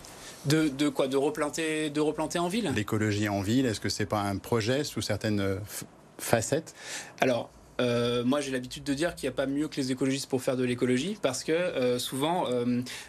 De, 0.45 0.67
de, 0.67 0.89
quoi? 0.89 1.07
De 1.07 1.17
replanter, 1.17 1.91
de 1.91 2.01
replanter 2.01 2.39
en 2.39 2.47
ville? 2.47 2.71
L'écologie 2.75 3.29
en 3.29 3.41
ville, 3.41 3.67
est-ce 3.67 3.79
que 3.79 3.89
c'est 3.89 4.07
pas 4.07 4.21
un 4.21 4.37
projet 4.37 4.83
sous 4.83 5.01
certaines 5.01 5.59
facettes? 6.17 6.73
Alors, 7.21 7.51
euh, 7.79 8.23
moi 8.23 8.41
j'ai 8.41 8.51
l'habitude 8.51 8.83
de 8.83 8.93
dire 8.93 9.15
qu'il 9.15 9.27
n'y 9.27 9.33
a 9.33 9.35
pas 9.35 9.45
mieux 9.45 9.67
que 9.67 9.77
les 9.77 9.91
écologistes 9.91 10.29
pour 10.29 10.41
faire 10.41 10.57
de 10.57 10.63
l'écologie, 10.63 11.17
parce 11.21 11.43
que 11.43 11.97
souvent 11.97 12.47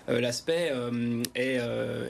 l'aspect 0.09 0.73
est, 1.35 1.61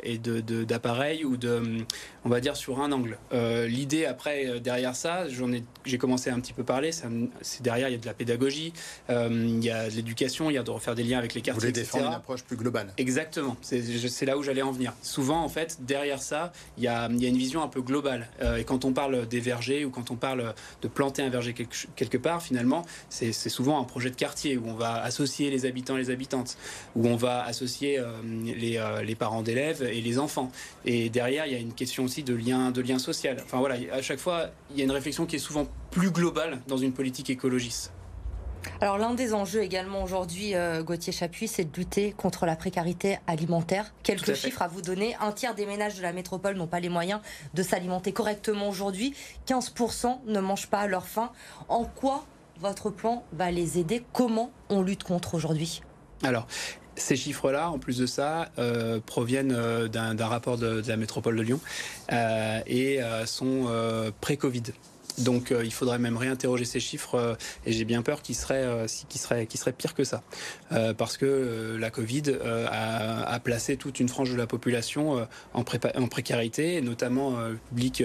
est 0.02 0.18
d'appareil 0.66 1.24
ou 1.24 1.36
de, 1.36 1.84
on 2.24 2.28
va 2.28 2.40
dire, 2.40 2.56
sur 2.56 2.80
un 2.80 2.92
angle. 2.92 3.18
L'idée 3.66 4.06
après, 4.06 4.60
derrière 4.60 4.94
ça, 4.94 5.28
j'en 5.28 5.52
ai, 5.52 5.62
j'ai 5.84 5.98
commencé 5.98 6.30
à 6.30 6.34
un 6.34 6.40
petit 6.40 6.52
peu 6.52 6.64
parler, 6.64 6.90
c'est 6.92 7.62
derrière, 7.62 7.88
il 7.88 7.92
y 7.92 7.94
a 7.94 7.98
de 7.98 8.06
la 8.06 8.14
pédagogie, 8.14 8.72
il 9.08 9.64
y 9.64 9.70
a 9.70 9.88
de 9.88 9.94
l'éducation, 9.94 10.50
il 10.50 10.54
y 10.54 10.58
a 10.58 10.62
de 10.62 10.70
refaire 10.70 10.94
des 10.94 11.02
liens 11.02 11.18
avec 11.18 11.34
les 11.34 11.40
quartiers, 11.40 11.54
Vous 11.54 11.60
voulez 11.60 11.72
défendre 11.72 12.06
une 12.06 12.14
approche 12.14 12.42
plus 12.42 12.56
globale 12.56 12.92
Exactement, 12.98 13.56
c'est 13.62 14.26
là 14.26 14.36
où 14.36 14.42
j'allais 14.42 14.62
en 14.62 14.72
venir. 14.72 14.92
Souvent, 15.02 15.42
en 15.42 15.48
fait, 15.48 15.78
derrière 15.80 16.22
ça, 16.22 16.52
il 16.78 16.84
y 16.84 16.88
a, 16.88 17.08
il 17.10 17.22
y 17.22 17.26
a 17.26 17.28
une 17.28 17.38
vision 17.38 17.62
un 17.62 17.68
peu 17.68 17.82
globale. 17.82 18.28
et 18.58 18.64
quand 18.64 18.84
on 18.84 18.92
parle 18.92 19.26
des 19.26 19.40
vergers 19.40 19.84
ou 19.84 19.90
quand 19.90 20.10
on 20.10 20.16
parle 20.16 20.54
de 20.82 20.88
planter 20.88 21.22
un 21.22 21.30
verger 21.30 21.54
quelque 21.54 22.18
part, 22.18 22.42
finalement, 22.42 22.84
c'est 23.08 23.32
souvent 23.32 23.80
un 23.80 23.84
projet 23.84 24.10
de 24.10 24.16
quartier 24.16 24.56
où 24.56 24.68
on 24.68 24.74
va 24.74 25.02
associer 25.02 25.50
les 25.50 25.66
habitants 25.66 25.96
et 25.96 26.00
les 26.00 26.10
habitantes, 26.10 26.56
où 26.96 27.06
on 27.06 27.16
va 27.16 27.44
associer 27.44 27.98
euh, 27.98 28.12
euh, 28.24 29.02
les, 29.02 29.14
parents 29.14 29.42
d'élèves 29.42 29.82
et 29.82 30.00
les 30.00 30.18
enfants. 30.18 30.50
Et 30.84 31.10
derrière, 31.10 31.46
il 31.46 31.52
y 31.52 31.56
a 31.56 31.58
une 31.58 31.74
question 31.74 32.04
aussi 32.10 32.24
de 32.24 32.34
lien, 32.34 32.72
de 32.72 32.80
lien 32.80 32.98
social. 32.98 33.36
Enfin 33.44 33.58
voilà, 33.60 33.76
à 33.92 34.02
chaque 34.02 34.18
fois, 34.18 34.50
il 34.70 34.78
y 34.78 34.80
a 34.80 34.84
une 34.84 34.90
réflexion 34.90 35.26
qui 35.26 35.36
est 35.36 35.40
souvent 35.40 35.68
plus 35.92 36.10
globale 36.10 36.60
dans 36.66 36.76
une 36.76 36.92
politique 36.92 37.30
écologiste. 37.30 37.92
Alors 38.80 38.98
l'un 38.98 39.14
des 39.14 39.32
enjeux 39.32 39.62
également 39.62 40.02
aujourd'hui, 40.02 40.56
euh, 40.56 40.82
Gauthier 40.82 41.12
Chapuis, 41.12 41.46
c'est 41.46 41.70
de 41.70 41.78
lutter 41.78 42.12
contre 42.12 42.46
la 42.46 42.56
précarité 42.56 43.18
alimentaire. 43.28 43.94
Quelques 44.02 44.34
chiffres 44.34 44.60
à 44.60 44.66
vous 44.66 44.82
donner. 44.82 45.14
Un 45.20 45.30
tiers 45.30 45.54
des 45.54 45.66
ménages 45.66 45.96
de 45.96 46.02
la 46.02 46.12
métropole 46.12 46.56
n'ont 46.56 46.66
pas 46.66 46.80
les 46.80 46.88
moyens 46.88 47.20
de 47.54 47.62
s'alimenter 47.62 48.12
correctement 48.12 48.68
aujourd'hui. 48.68 49.14
15% 49.46 50.18
ne 50.26 50.40
mangent 50.40 50.68
pas 50.68 50.80
à 50.80 50.86
leur 50.88 51.06
faim. 51.06 51.30
En 51.68 51.84
quoi 51.84 52.26
votre 52.58 52.90
plan 52.90 53.22
va 53.32 53.52
les 53.52 53.78
aider? 53.78 54.02
Comment 54.12 54.50
on 54.68 54.82
lutte 54.82 55.04
contre 55.04 55.34
aujourd'hui? 55.34 55.80
Alors, 56.24 56.46
ces 57.00 57.16
chiffres-là, 57.16 57.70
en 57.70 57.78
plus 57.78 57.98
de 57.98 58.06
ça, 58.06 58.48
euh, 58.58 59.00
proviennent 59.04 59.52
euh, 59.52 59.88
d'un 59.88 60.26
rapport 60.26 60.58
de, 60.58 60.82
la 60.86 60.96
métropole 60.96 61.36
de 61.36 61.42
Lyon 61.42 61.60
et 62.66 63.00
sont 63.26 63.66
pré-Covid. 64.20 64.62
Donc 65.18 65.52
euh, 65.52 65.64
il 65.64 65.72
faudrait 65.72 65.98
même 65.98 66.16
réinterroger 66.16 66.64
ces 66.64 66.80
chiffres 66.80 67.14
euh, 67.14 67.34
et 67.66 67.72
j'ai 67.72 67.84
bien 67.84 68.02
peur 68.02 68.22
qu'ils 68.22 68.34
seraient, 68.34 68.64
euh, 68.64 68.86
seraient, 68.88 69.46
seraient 69.52 69.72
pires 69.72 69.94
que 69.94 70.04
ça. 70.04 70.22
parce 70.96 71.16
que 71.16 71.76
la 71.78 71.90
Covid 71.90 72.22
a, 72.70 73.40
placé 73.42 73.76
toute 73.76 74.00
une 74.00 74.08
frange 74.08 74.30
de 74.30 74.36
la 74.36 74.46
population 74.46 75.26
en, 75.54 75.60
en, 75.60 76.08
précarité, 76.08 76.74
et 76.74 76.80
notamment 76.82 77.38
le 77.38 77.56
public 77.56 78.02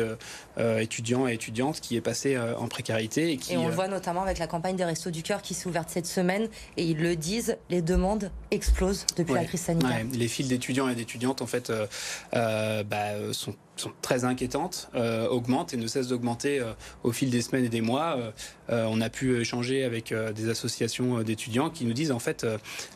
étudiant 0.58 1.28
et 1.28 1.34
étudiante 1.34 1.82
qui 1.82 1.96
est 1.96 2.02
passé 2.02 2.38
en 2.38 2.68
précarité. 2.68 3.32
Et, 3.32 3.38
qui, 3.38 3.58
on 3.58 3.68
le 3.68 3.74
voit 3.74 3.88
notamment 3.88 4.22
avec 4.22 4.40
la 4.40 4.48
campagne 4.48 4.76
des 4.76 4.86
Restos 4.86 5.12
du 5.12 5.24
Cœur 5.24 5.42
qui 5.42 5.54
s'est 5.54 5.68
ouverte 5.68 5.90
cette 5.90 6.06
semaine 6.06 6.48
et 6.78 6.86
ils 6.86 6.98
le 6.98 7.16
disent, 7.16 7.58
les 7.70 7.82
demandes 7.82 8.32
explosent 8.52 9.06
depuis 9.18 9.34
la 9.34 9.46
crise 9.46 9.62
sanitaire. 9.62 10.06
les 10.12 10.28
files 10.28 10.48
d'étudiants 10.48 10.88
et 10.88 10.96
d'étudiantes 10.96 11.42
en 11.42 11.48
fait 11.48 11.72
bah, 12.32 13.34
sont 13.34 13.56
sont 13.82 13.91
très 14.01 14.25
inquiétantes, 14.25 14.89
euh, 14.96 15.27
augmentent 15.27 15.74
et 15.74 15.77
ne 15.77 15.88
cessent 15.88 16.08
d'augmenter 16.08 16.60
euh, 16.60 16.74
au 17.03 17.12
fil 17.12 17.29
des 17.29 17.41
semaines 17.41 17.65
et 17.65 17.70
des 17.70 17.82
mois. 17.82 18.17
Euh, 18.70 18.86
on 18.89 19.01
a 19.01 19.10
pu 19.10 19.39
échanger 19.39 19.84
avec 19.84 20.13
des 20.36 20.50
associations 20.50 21.22
d'étudiants 21.22 21.70
qui 21.70 21.86
nous 21.86 21.94
disent 21.94 22.12
en 22.12 22.20
fait 22.20 22.46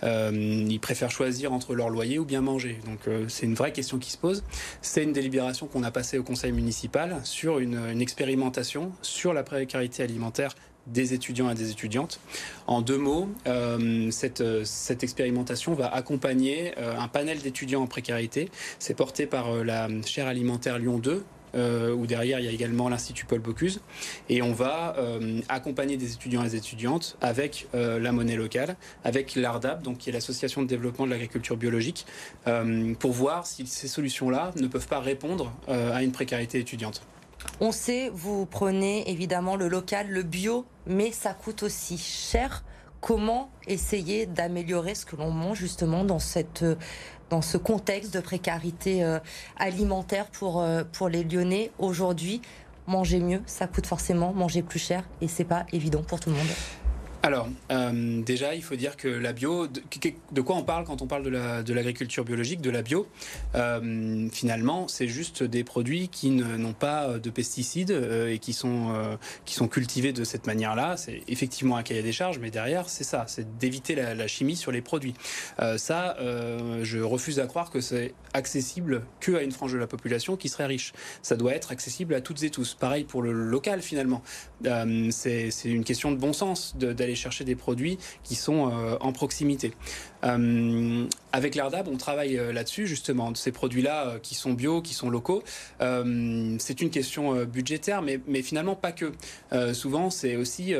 ils 0.01 0.79
préfèrent 0.79 1.11
choisir 1.11 1.53
entre 1.53 1.75
leur 1.75 1.89
loyer 1.89 2.17
ou 2.17 2.25
bien 2.25 2.41
manger. 2.41 2.79
Donc 2.85 2.99
c'est 3.27 3.45
une 3.45 3.53
vraie 3.53 3.71
question 3.71 3.99
qui 3.99 4.11
se 4.11 4.17
pose. 4.17 4.43
C'est 4.81 5.03
une 5.03 5.13
délibération 5.13 5.67
qu'on 5.67 5.83
a 5.83 5.91
passée 5.91 6.17
au 6.17 6.23
conseil 6.23 6.51
municipal 6.51 7.17
sur 7.23 7.59
une, 7.59 7.79
une 7.91 8.01
expérimentation 8.01 8.91
sur 9.01 9.33
la 9.33 9.43
précarité 9.43 10.01
alimentaire 10.01 10.55
des 10.91 11.13
étudiants 11.13 11.49
et 11.49 11.55
des 11.55 11.71
étudiantes. 11.71 12.19
En 12.67 12.81
deux 12.81 12.97
mots, 12.97 13.29
euh, 13.47 14.11
cette, 14.11 14.43
cette, 14.65 15.03
expérimentation 15.03 15.73
va 15.73 15.93
accompagner 15.93 16.73
euh, 16.77 16.97
un 16.97 17.07
panel 17.07 17.39
d'étudiants 17.39 17.83
en 17.83 17.87
précarité. 17.87 18.49
C'est 18.79 18.95
porté 18.95 19.25
par 19.25 19.49
euh, 19.49 19.63
la 19.63 19.87
chaire 20.05 20.27
alimentaire 20.27 20.79
Lyon 20.79 20.99
2, 20.99 21.23
où 21.95 22.05
derrière 22.05 22.39
il 22.39 22.45
y 22.45 22.47
a 22.47 22.51
également 22.51 22.89
l'Institut 22.89 23.25
Paul 23.25 23.39
Bocuse. 23.39 23.81
Et 24.29 24.43
on 24.43 24.53
va 24.53 24.95
accompagner 25.47 25.97
des 25.97 26.13
étudiants 26.13 26.43
et 26.43 26.49
des 26.49 26.55
étudiantes 26.57 27.17
avec 27.21 27.67
la 27.73 28.11
monnaie 28.11 28.35
locale, 28.35 28.75
avec 29.03 29.33
l'ARDAP, 29.33 29.81
donc 29.81 29.97
qui 29.97 30.11
est 30.11 30.13
l'association 30.13 30.61
de 30.61 30.67
développement 30.67 31.07
de 31.07 31.09
l'agriculture 31.09 31.57
biologique, 31.57 32.05
pour 32.99 33.13
voir 33.13 33.47
si 33.47 33.65
ces 33.65 33.87
solutions-là 33.87 34.51
ne 34.57 34.67
peuvent 34.67 34.87
pas 34.87 34.99
répondre 34.99 35.51
à 35.67 36.03
une 36.03 36.11
précarité 36.11 36.59
étudiante. 36.59 37.01
On 37.61 37.71
sait, 37.71 38.09
vous 38.13 38.45
prenez 38.45 39.09
évidemment 39.09 39.55
le 39.55 39.67
local, 39.67 40.09
le 40.09 40.23
bio, 40.23 40.65
mais 40.87 41.11
ça 41.11 41.33
coûte 41.33 41.63
aussi 41.63 41.97
cher. 41.97 42.63
Comment 43.01 43.49
essayer 43.67 44.25
d'améliorer 44.25 44.93
ce 44.93 45.05
que 45.05 45.15
l'on 45.15 45.31
mange 45.31 45.57
justement 45.57 46.03
dans 46.03 46.19
cette 46.19 46.65
dans 47.29 47.41
ce 47.41 47.57
contexte 47.57 48.13
de 48.13 48.19
précarité 48.19 49.03
euh, 49.03 49.19
alimentaire 49.57 50.25
pour 50.27 50.61
euh, 50.61 50.83
pour 50.91 51.07
les 51.07 51.23
Lyonnais 51.23 51.71
aujourd'hui? 51.79 52.41
Manger 52.87 53.19
mieux, 53.19 53.41
ça 53.45 53.67
coûte 53.67 53.85
forcément 53.85 54.33
manger 54.33 54.63
plus 54.63 54.79
cher 54.79 55.03
et 55.21 55.27
c'est 55.27 55.45
pas 55.45 55.65
évident 55.71 56.01
pour 56.01 56.19
tout 56.19 56.29
le 56.29 56.35
monde. 56.35 56.47
Alors, 57.21 57.49
euh, 57.69 58.21
déjà, 58.21 58.55
il 58.55 58.63
faut 58.63 58.77
dire 58.77 58.95
que 58.95 59.09
la 59.09 59.33
bio, 59.33 59.67
de, 59.67 60.41
quoi 60.41 60.55
on 60.55 60.63
parle 60.63 60.85
quand 60.85 61.01
on 61.01 61.07
parle 61.07 61.23
de 61.63 61.73
l'agriculture 61.73 62.23
biologique, 62.23 62.61
de 62.61 62.69
la 62.69 62.81
bio 62.81 63.07
euh, 63.55 64.29
Finalement, 64.31 64.87
c'est 64.87 65.09
juste 65.09 65.43
des 65.43 65.65
produits 65.65 66.07
qui 66.07 66.29
n'ont 66.31 66.73
pas 66.73 67.19
de 67.19 67.29
pesticides 67.29 67.91
euh, 67.91 68.31
et 68.31 68.39
qui 68.39 68.53
sont, 68.53 68.93
qui 69.43 69.53
sont 69.53 69.67
cultivés 69.67 70.13
de 70.13 70.23
cette 70.23 70.47
manière-là. 70.47 70.95
C'est 70.95 71.21
effectivement 71.27 71.75
un 71.75 71.83
cahier 71.83 72.03
des 72.03 72.13
charges, 72.13 72.39
mais 72.39 72.51
derrière, 72.51 72.87
c'est 72.87 73.03
ça, 73.03 73.25
c'est 73.27 73.57
d'éviter 73.57 73.95
la, 73.95 74.15
la, 74.15 74.27
chimie 74.27 74.55
sur 74.55 74.71
les 74.71 74.81
produits. 74.81 75.15
ça, 75.77 76.15
je 76.83 76.99
refuse 76.99 77.39
à 77.39 77.47
croire 77.47 77.69
que 77.69 77.81
c'est 77.81 78.13
accessible 78.33 79.03
que 79.19 79.33
à 79.33 79.41
une 79.41 79.51
frange 79.51 79.73
de 79.73 79.77
la 79.77 79.87
population 79.87 80.37
qui 80.37 80.47
serait 80.47 80.67
riche. 80.67 80.93
Ça 81.21 81.35
doit 81.35 81.53
être 81.53 81.71
accessible 81.71 82.13
à 82.13 82.21
toutes 82.21 82.43
et 82.43 82.49
tous. 82.49 82.75
Pareil 82.75 83.03
pour 83.03 83.21
le 83.21 83.33
local, 83.33 83.81
finalement. 83.81 84.21
c'est 85.11 85.49
une 85.65 85.83
question 85.83 86.11
de 86.11 86.17
bon 86.17 86.31
sens 86.31 86.77
d'aller 86.77 87.08
chercher 87.15 87.43
des 87.43 87.55
produits 87.55 87.97
qui 88.23 88.35
sont 88.35 88.71
euh, 88.71 88.97
en 89.01 89.11
proximité. 89.11 89.73
Euh, 90.23 91.05
avec 91.31 91.55
l'ARDAB, 91.55 91.87
on 91.87 91.97
travaille 91.97 92.37
euh, 92.37 92.51
là-dessus, 92.51 92.87
justement, 92.87 93.33
ces 93.35 93.51
produits-là 93.51 94.17
qui 94.21 94.35
sont 94.35 94.53
bio, 94.53 94.81
qui 94.81 94.93
sont 94.93 95.09
locaux. 95.09 95.43
c'est 95.79 96.81
une 96.81 96.89
question 96.89 97.45
budgétaire, 97.45 98.01
mais, 98.01 98.41
finalement 98.41 98.75
pas 98.75 98.91
que. 98.91 99.11
souvent, 99.73 100.09
c'est 100.09 100.35
aussi 100.35 100.73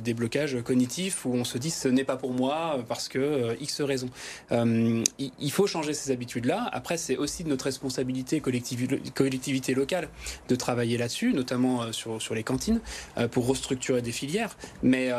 des 0.00 0.14
blocages 0.14 0.60
cognitifs 0.62 1.24
où 1.24 1.34
on 1.34 1.44
se 1.44 1.58
dit 1.58 1.70
ce 1.70 1.88
n'est 1.88 2.04
pas 2.04 2.16
pour 2.16 2.32
moi 2.32 2.84
parce 2.88 3.08
que 3.08 3.56
X 3.60 3.80
raison. 3.80 4.08
il 4.50 5.50
faut 5.50 5.66
changer 5.66 5.94
ces 5.94 6.10
habitudes-là. 6.10 6.68
Après, 6.72 6.96
c'est 6.96 7.16
aussi 7.16 7.44
de 7.44 7.48
notre 7.48 7.66
responsabilité 7.66 8.40
collectivité 8.40 9.74
locale 9.74 10.08
de 10.48 10.54
travailler 10.54 10.98
là-dessus, 10.98 11.32
notamment 11.32 11.92
sur, 11.92 12.34
les 12.34 12.44
cantines, 12.44 12.80
pour 13.30 13.46
restructurer 13.46 14.02
des 14.02 14.12
filières. 14.12 14.56
Mais 14.82 15.12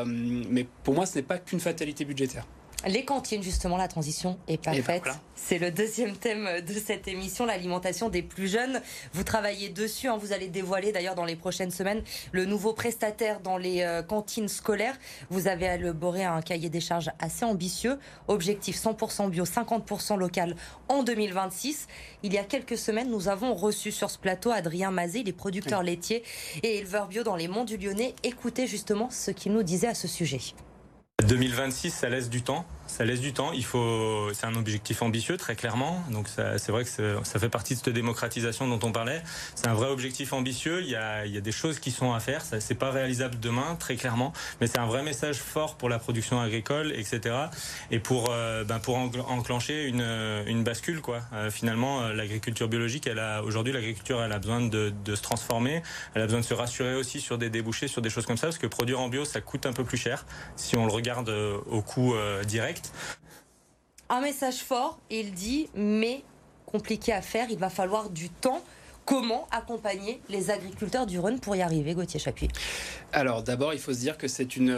pour 0.84 0.94
moi, 0.94 1.06
ce 1.06 1.16
n'est 1.16 1.24
pas 1.24 1.38
qu'une 1.38 1.60
fatalité 1.60 2.06
budgétaire. 2.06 2.46
Les 2.88 3.04
cantines, 3.04 3.44
justement, 3.44 3.76
la 3.76 3.90
transition 3.90 4.38
est 4.48 4.64
pas 4.64 4.74
faite. 4.74 5.04
C'est 5.36 5.58
le 5.58 5.70
deuxième 5.70 6.16
thème 6.16 6.48
de 6.66 6.74
cette 6.74 7.10
émission, 7.10 7.46
l'alimentation 7.46 8.08
des 8.08 8.22
plus 8.22 8.48
jeunes. 8.48 8.82
Vous 9.12 9.24
travaillez 9.24 9.68
dessus, 9.68 10.08
hein. 10.08 10.18
vous 10.18 10.32
allez 10.32 10.48
dévoiler 10.48 10.94
d'ailleurs 10.94 11.16
dans 11.16 11.26
les 11.26 11.36
prochaines 11.36 11.72
semaines 11.72 12.02
le 12.32 12.46
nouveau 12.46 12.72
prestataire 12.72 13.42
dans 13.42 13.58
les 13.58 13.82
euh, 13.82 14.02
cantines 14.02 14.48
scolaires. 14.48 14.98
Vous 15.30 15.48
avez 15.48 15.66
élaboré 15.66 16.24
un 16.24 16.42
cahier 16.42 16.70
des 16.70 16.80
charges 16.80 17.12
assez 17.20 17.44
ambitieux. 17.44 18.00
Objectif 18.30 18.78
100% 18.78 19.30
bio, 19.30 19.44
50% 19.44 20.18
local 20.18 20.56
en 20.88 21.04
2026. 21.04 21.88
Il 22.24 22.34
y 22.34 22.38
a 22.38 22.44
quelques 22.44 22.78
semaines, 22.78 23.10
nous 23.10 23.28
avons 23.28 23.56
reçu 23.56 23.92
sur 23.92 24.10
ce 24.10 24.18
plateau 24.18 24.52
Adrien 24.52 24.92
Mazé, 24.92 25.24
les 25.24 25.34
producteurs 25.34 25.84
laitiers 25.84 26.24
et 26.64 26.78
éleveurs 26.78 27.08
bio 27.08 27.24
dans 27.24 27.36
les 27.36 27.50
monts 27.50 27.66
du 27.66 27.76
Lyonnais. 27.76 28.16
Écoutez 28.24 28.68
justement 28.68 29.10
ce 29.10 29.32
qu'il 29.32 29.52
nous 29.52 29.64
disait 29.64 29.88
à 29.88 29.96
ce 29.96 30.08
sujet. 30.08 30.40
2026, 31.22 31.92
ça 31.92 32.10
laisse 32.10 32.30
du 32.30 32.42
temps 32.42 32.66
ça 32.90 33.06
laisse 33.06 33.22
du 33.22 33.34
temps. 33.34 33.52
Il 33.54 33.64
faut, 33.64 34.30
c'est 34.34 34.46
un 34.48 34.56
objectif 34.56 35.02
ambitieux, 35.02 35.38
très 35.38 35.56
clairement. 35.56 36.04
Donc 36.12 36.28
c'est 36.28 36.72
vrai 36.72 36.84
que 36.84 36.90
ça 37.24 37.40
fait 37.40 37.50
partie 37.50 37.76
de 37.76 37.80
cette 37.80 37.94
démocratisation 37.94 38.68
dont 38.68 38.80
on 38.86 38.92
parlait. 38.92 39.22
C'est 39.56 39.68
un 39.68 39.74
vrai 39.74 39.90
objectif 39.90 40.34
ambitieux. 40.34 40.82
Il 40.82 40.90
y 40.90 40.96
a, 40.96 41.26
il 41.26 41.34
y 41.34 41.38
a 41.38 41.42
des 41.42 41.52
choses 41.52 41.80
qui 41.80 41.92
sont 41.92 42.14
à 42.14 42.20
faire. 42.20 42.42
Ça, 42.42 42.60
c'est 42.60 42.76
pas 42.76 42.90
réalisable 42.90 43.40
demain, 43.40 43.76
très 43.80 43.96
clairement. 43.96 44.34
Mais 44.60 44.68
c'est 44.68 44.80
un 44.80 44.88
vrai 44.88 45.04
message 45.04 45.38
fort 45.38 45.76
pour 45.76 45.88
la 45.88 46.00
production 46.00 46.42
agricole, 46.42 46.92
etc. 46.96 47.36
Et 47.92 48.00
pour, 48.00 48.30
euh, 48.32 48.64
ben 48.64 48.80
pour 48.80 48.98
enclencher 48.98 49.86
une, 49.86 50.06
une 50.48 50.64
bascule, 50.64 51.02
quoi. 51.02 51.22
Euh, 51.34 51.52
finalement, 51.52 52.02
euh, 52.02 52.14
l'agriculture 52.14 52.68
biologique, 52.68 53.06
elle 53.06 53.20
a 53.20 53.44
aujourd'hui 53.44 53.72
l'agriculture, 53.72 54.22
elle 54.22 54.32
a 54.32 54.40
besoin 54.40 54.62
de, 54.62 54.92
de 55.06 55.16
se 55.16 55.22
transformer. 55.22 55.84
Elle 56.16 56.24
a 56.24 56.26
besoin 56.26 56.40
de 56.40 56.46
se 56.46 56.56
rassurer 56.56 56.96
aussi 56.96 57.22
sur 57.22 57.38
des 57.38 57.52
débouchés, 57.52 57.88
sur 57.88 58.02
des 58.02 58.10
choses 58.10 58.26
comme 58.26 58.38
ça, 58.38 58.48
parce 58.48 58.58
que 58.58 58.68
produire 58.68 59.00
en 59.00 59.10
bio, 59.10 59.26
ça 59.26 59.42
coûte 59.42 59.68
un 59.68 59.74
peu 59.74 59.84
plus 59.84 59.98
cher 59.98 60.26
si 60.56 60.76
on 60.76 60.86
le 60.86 60.92
regarde 60.92 61.30
au 61.30 61.82
coût 61.82 62.16
direct. 62.46 62.79
Un 64.10 64.22
message 64.22 64.64
fort, 64.64 65.00
il 65.10 65.34
dit, 65.34 65.70
mais 65.76 66.24
compliqué 66.66 67.14
à 67.14 67.22
faire, 67.22 67.50
il 67.50 67.58
va 67.58 67.70
falloir 67.70 68.10
du 68.10 68.30
temps. 68.30 68.62
Comment 69.10 69.48
accompagner 69.50 70.22
les 70.30 70.52
agriculteurs 70.52 71.08
du 71.08 71.18
Rhône 71.18 71.40
pour 71.40 71.56
y 71.56 71.64
arriver, 71.64 71.96
Gauthier 71.96 72.20
Chapuis? 72.20 72.50
Alors 73.12 73.42
d'abord, 73.42 73.74
il 73.74 73.80
faut 73.80 73.92
se 73.92 73.98
dire 73.98 74.20
que 74.20 74.28
c'est 74.28 74.56
une, 74.56 74.70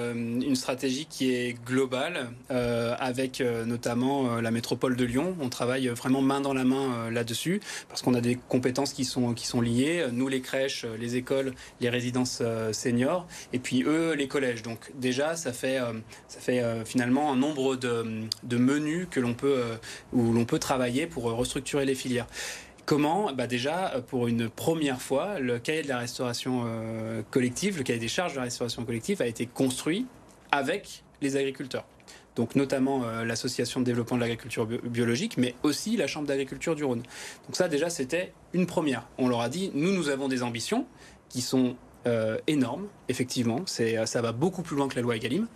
une, 0.41 0.55
stratégie 0.55 1.05
qui 1.05 1.33
est 1.35 1.61
globale, 1.65 2.31
euh, 2.49 2.95
avec 2.97 3.41
euh, 3.41 3.65
notamment 3.65 4.37
euh, 4.37 4.41
la 4.41 4.51
métropole 4.51 4.95
de 4.95 5.03
Lyon. 5.03 5.35
On 5.41 5.49
travaille 5.49 5.89
vraiment 5.89 6.21
main 6.21 6.39
dans 6.39 6.53
la 6.53 6.63
main 6.63 7.11
là-dessus, 7.11 7.59
parce 7.89 8.01
qu'on 8.01 8.13
a 8.13 8.21
des 8.21 8.37
compétences 8.47 8.93
qui 8.93 9.03
sont, 9.03 9.33
qui 9.33 9.45
sont 9.45 9.59
liées. 9.59 10.05
Nous, 10.13 10.29
les 10.29 10.39
crèches, 10.39 10.85
les 10.97 11.17
écoles, 11.17 11.53
les 11.81 11.89
résidences 11.89 12.41
seniors, 12.71 13.27
et 13.51 13.59
puis 13.59 13.83
eux, 13.83 14.13
les 14.13 14.29
collèges. 14.29 14.61
Donc 14.61 14.93
déjà, 14.95 15.35
ça 15.35 15.51
fait, 15.51 15.79
ça 16.29 16.39
fait 16.39 16.63
finalement 16.85 17.33
un 17.33 17.35
nombre 17.35 17.75
de, 17.75 18.21
de 18.43 18.57
menus 18.57 19.07
que 19.11 19.19
l'on 19.19 19.33
peut, 19.33 19.61
où 20.13 20.31
l'on 20.31 20.45
peut 20.45 20.59
travailler 20.59 21.05
pour 21.05 21.23
restructurer 21.23 21.83
les 21.83 21.95
filières. 21.95 22.27
Comment 22.85 23.31
bah 23.33 23.47
Déjà, 23.47 24.01
pour 24.07 24.27
une 24.27 24.49
première 24.49 25.01
fois, 25.01 25.39
le 25.39 25.59
cahier 25.59 25.83
de 25.83 25.87
la 25.87 25.99
restauration 25.99 26.63
euh, 26.65 27.21
collective, 27.29 27.77
le 27.77 27.83
cahier 27.83 27.99
des 27.99 28.07
charges 28.07 28.33
de 28.33 28.37
la 28.37 28.43
restauration 28.43 28.83
collective 28.83 29.21
a 29.21 29.27
été 29.27 29.45
construit 29.45 30.07
avec 30.51 31.03
les 31.21 31.37
agriculteurs. 31.37 31.85
Donc 32.35 32.55
notamment 32.55 33.03
euh, 33.03 33.25
l'association 33.25 33.81
de 33.81 33.85
développement 33.85 34.17
de 34.17 34.21
l'agriculture 34.21 34.65
biologique, 34.65 35.37
mais 35.37 35.55
aussi 35.63 35.97
la 35.97 36.07
chambre 36.07 36.27
d'agriculture 36.27 36.75
du 36.75 36.83
Rhône. 36.83 37.03
Donc 37.45 37.55
ça 37.55 37.67
déjà 37.67 37.89
c'était 37.89 38.33
une 38.53 38.65
première. 38.65 39.07
On 39.17 39.27
leur 39.27 39.41
a 39.41 39.49
dit 39.49 39.71
nous 39.73 39.91
nous 39.91 40.09
avons 40.09 40.27
des 40.27 40.43
ambitions 40.43 40.85
qui 41.29 41.41
sont 41.41 41.75
euh, 42.07 42.37
énormes, 42.47 42.87
effectivement. 43.09 43.61
C'est, 43.65 44.05
ça 44.05 44.21
va 44.21 44.31
beaucoup 44.31 44.61
plus 44.61 44.75
loin 44.75 44.87
que 44.87 44.95
la 44.95 45.01
loi 45.01 45.15
Egalim. 45.15 45.47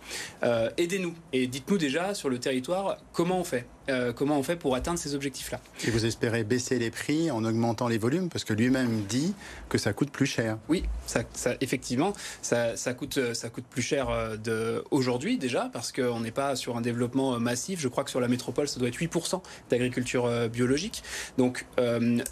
aidez-nous 0.76 1.14
et 1.32 1.46
dites-nous 1.46 1.78
déjà 1.78 2.14
sur 2.14 2.28
le 2.28 2.38
territoire 2.38 2.98
comment 3.12 3.38
on 3.38 3.44
fait. 3.44 3.66
Euh, 3.88 4.12
comment 4.12 4.36
on 4.36 4.42
fait 4.42 4.56
pour 4.56 4.74
atteindre 4.74 4.98
ces 4.98 5.14
objectifs-là. 5.14 5.60
Et 5.86 5.90
vous 5.90 6.06
espérez 6.06 6.42
baisser 6.42 6.78
les 6.78 6.90
prix 6.90 7.30
en 7.30 7.44
augmentant 7.44 7.86
les 7.86 7.98
volumes 7.98 8.28
Parce 8.28 8.44
que 8.44 8.52
lui-même 8.52 9.02
dit 9.08 9.34
que 9.68 9.78
ça 9.78 9.92
coûte 9.92 10.10
plus 10.10 10.26
cher. 10.26 10.58
Oui, 10.68 10.84
ça, 11.06 11.22
effectivement, 11.60 12.12
ça, 12.42 12.74
coûte, 12.94 13.32
ça 13.34 13.48
coûte 13.48 13.64
plus 13.70 13.82
cher 13.82 14.10
euh, 14.10 14.36
de, 14.36 14.82
aujourd'hui 14.90 15.38
déjà, 15.38 15.70
parce 15.72 15.92
qu'on 15.92 16.20
n'est 16.20 16.32
pas 16.32 16.56
sur 16.56 16.76
un 16.76 16.80
développement 16.80 17.34
euh, 17.34 17.38
massif. 17.38 17.80
Je 17.80 17.86
crois 17.86 18.02
que 18.02 18.10
sur 18.10 18.20
la 18.20 18.28
métropole, 18.28 18.66
ça 18.66 18.80
doit 18.80 18.88
être 18.88 18.98
8% 18.98 19.40
d'agriculture 19.70 20.48
biologique. 20.48 21.02
Donc, 21.38 21.66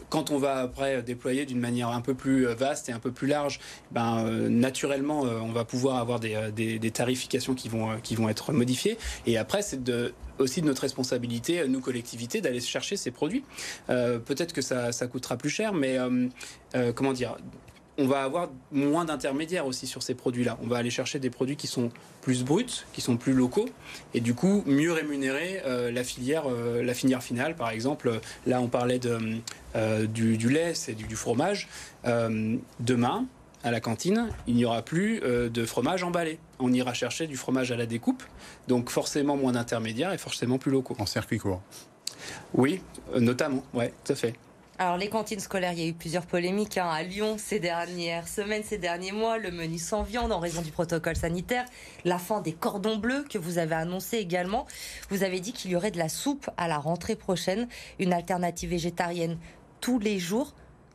quand 0.08 0.30
on 0.30 0.38
va 0.38 0.58
après 0.58 1.02
déployer 1.02 1.46
d'une 1.46 1.60
manière 1.60 1.88
un 1.88 2.00
peu 2.00 2.14
plus 2.14 2.46
vaste 2.46 2.88
et 2.88 2.92
un 2.92 2.98
peu 2.98 3.12
plus 3.12 3.26
large, 3.26 3.60
ben, 3.92 4.03
naturellement, 4.48 5.20
on 5.20 5.52
va 5.52 5.64
pouvoir 5.64 5.98
avoir 5.98 6.20
des, 6.20 6.50
des, 6.52 6.90
tarifications 6.90 7.54
qui 7.54 7.68
vont, 7.68 7.98
qui 8.02 8.14
vont 8.14 8.28
être 8.28 8.52
modifiées. 8.52 8.98
Et 9.26 9.36
après, 9.38 9.62
c'est 9.62 9.80
aussi 10.38 10.62
de 10.62 10.66
notre 10.66 10.82
responsabilité, 10.82 11.66
nous 11.68 11.80
collectivités, 11.80 12.40
d'aller 12.40 12.60
chercher 12.60 12.96
ces 12.96 13.10
produits. 13.10 13.44
Euh, 13.90 14.18
peut-être 14.18 14.52
que 14.52 14.62
ça, 14.62 14.90
coûtera 15.06 15.36
plus 15.36 15.50
cher, 15.50 15.72
mais 15.72 15.98
euh, 15.98 16.28
euh, 16.74 16.92
comment 16.92 17.12
dire 17.12 17.36
on 17.96 18.08
va 18.08 18.24
avoir 18.24 18.50
moins 18.72 19.04
d'intermédiaires 19.04 19.66
aussi 19.68 19.86
sur 19.86 20.02
ces 20.02 20.14
produits-là. 20.14 20.58
On 20.64 20.66
va 20.66 20.78
aller 20.78 20.90
chercher 20.90 21.20
des 21.20 21.30
produits 21.30 21.54
qui 21.54 21.68
sont 21.68 21.90
plus 22.22 22.42
bruts, 22.42 22.66
qui 22.92 23.00
sont 23.00 23.16
plus 23.16 23.32
locaux, 23.32 23.68
et 24.14 24.20
du 24.20 24.34
coup 24.34 24.64
mieux 24.66 24.92
rémunérer 24.92 25.62
la 25.92 26.02
filière, 26.02 26.46
la 26.48 26.92
filière 26.92 27.22
finale. 27.22 27.54
Par 27.54 27.70
exemple, 27.70 28.20
là 28.48 28.60
on 28.60 28.66
parlait 28.66 28.98
de, 28.98 29.38
du, 30.08 30.48
lait, 30.48 30.74
c'est 30.74 30.94
du, 30.94 31.14
fromage. 31.14 31.68
demain, 32.80 33.26
à 33.64 33.70
la 33.70 33.80
cantine, 33.80 34.28
il 34.46 34.54
n'y 34.54 34.66
aura 34.66 34.82
plus 34.82 35.20
euh, 35.22 35.48
de 35.48 35.64
fromage 35.64 36.04
emballé. 36.04 36.38
On 36.58 36.72
ira 36.72 36.92
chercher 36.92 37.26
du 37.26 37.36
fromage 37.36 37.72
à 37.72 37.76
la 37.76 37.86
découpe, 37.86 38.22
donc 38.68 38.90
forcément 38.90 39.36
moins 39.36 39.52
d'intermédiaires 39.52 40.12
et 40.12 40.18
forcément 40.18 40.58
plus 40.58 40.70
locaux. 40.70 40.94
En 40.98 41.06
circuit 41.06 41.38
court 41.38 41.62
Oui, 42.52 42.82
euh, 43.14 43.20
notamment, 43.20 43.64
ouais, 43.72 43.92
tout 44.04 44.12
à 44.12 44.16
fait. 44.16 44.34
Alors 44.78 44.98
les 44.98 45.08
cantines 45.08 45.40
scolaires, 45.40 45.72
il 45.72 45.78
y 45.78 45.84
a 45.84 45.86
eu 45.86 45.94
plusieurs 45.94 46.26
polémiques 46.26 46.78
hein, 46.78 46.88
à 46.90 47.04
Lyon 47.04 47.36
ces 47.38 47.60
dernières 47.60 48.26
semaines, 48.26 48.64
ces 48.64 48.76
derniers 48.76 49.12
mois, 49.12 49.38
le 49.38 49.52
menu 49.52 49.78
sans 49.78 50.02
viande 50.02 50.32
en 50.32 50.40
raison 50.40 50.62
du 50.62 50.72
protocole 50.72 51.14
sanitaire, 51.14 51.64
la 52.04 52.18
fin 52.18 52.40
des 52.40 52.52
cordons 52.52 52.96
bleus 52.96 53.24
que 53.30 53.38
vous 53.38 53.58
avez 53.58 53.76
annoncé 53.76 54.16
également. 54.16 54.66
Vous 55.10 55.22
avez 55.22 55.38
dit 55.38 55.52
qu'il 55.52 55.70
y 55.70 55.76
aurait 55.76 55.92
de 55.92 55.98
la 55.98 56.08
soupe 56.08 56.50
à 56.56 56.66
la 56.66 56.76
rentrée 56.76 57.14
prochaine, 57.14 57.68
une 58.00 58.12
alternative 58.12 58.70
végétarienne 58.70 59.38
tous 59.80 60.00
les 60.00 60.18
jours 60.18 60.54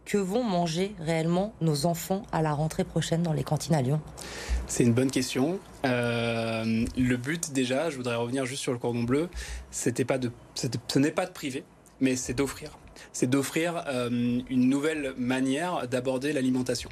que 0.09 0.17
vont 0.17 0.43
manger 0.43 0.95
réellement 0.99 1.53
nos 1.61 1.85
enfants 1.85 2.23
à 2.31 2.41
la 2.41 2.51
rentrée 2.51 2.83
prochaine 2.83 3.21
dans 3.21 3.31
les 3.31 3.43
cantines 3.43 3.75
à 3.75 3.81
Lyon 3.83 4.01
C'est 4.65 4.83
une 4.83 4.93
bonne 4.93 5.11
question. 5.11 5.59
Euh, 5.85 6.83
le 6.97 7.15
but 7.15 7.53
déjà, 7.53 7.91
je 7.91 7.97
voudrais 7.97 8.15
revenir 8.15 8.47
juste 8.47 8.63
sur 8.63 8.73
le 8.73 8.79
cordon 8.79 9.03
bleu, 9.03 9.29
c'était 9.69 10.05
pas 10.05 10.17
de, 10.17 10.31
ce 10.55 10.99
n'est 10.99 11.11
pas 11.11 11.27
de 11.27 11.31
priver, 11.31 11.63
mais 11.99 12.15
c'est 12.15 12.33
d'offrir. 12.33 12.79
C'est 13.13 13.29
d'offrir 13.29 13.83
euh, 13.87 14.09
une 14.49 14.67
nouvelle 14.67 15.13
manière 15.15 15.87
d'aborder 15.87 16.33
l'alimentation 16.33 16.89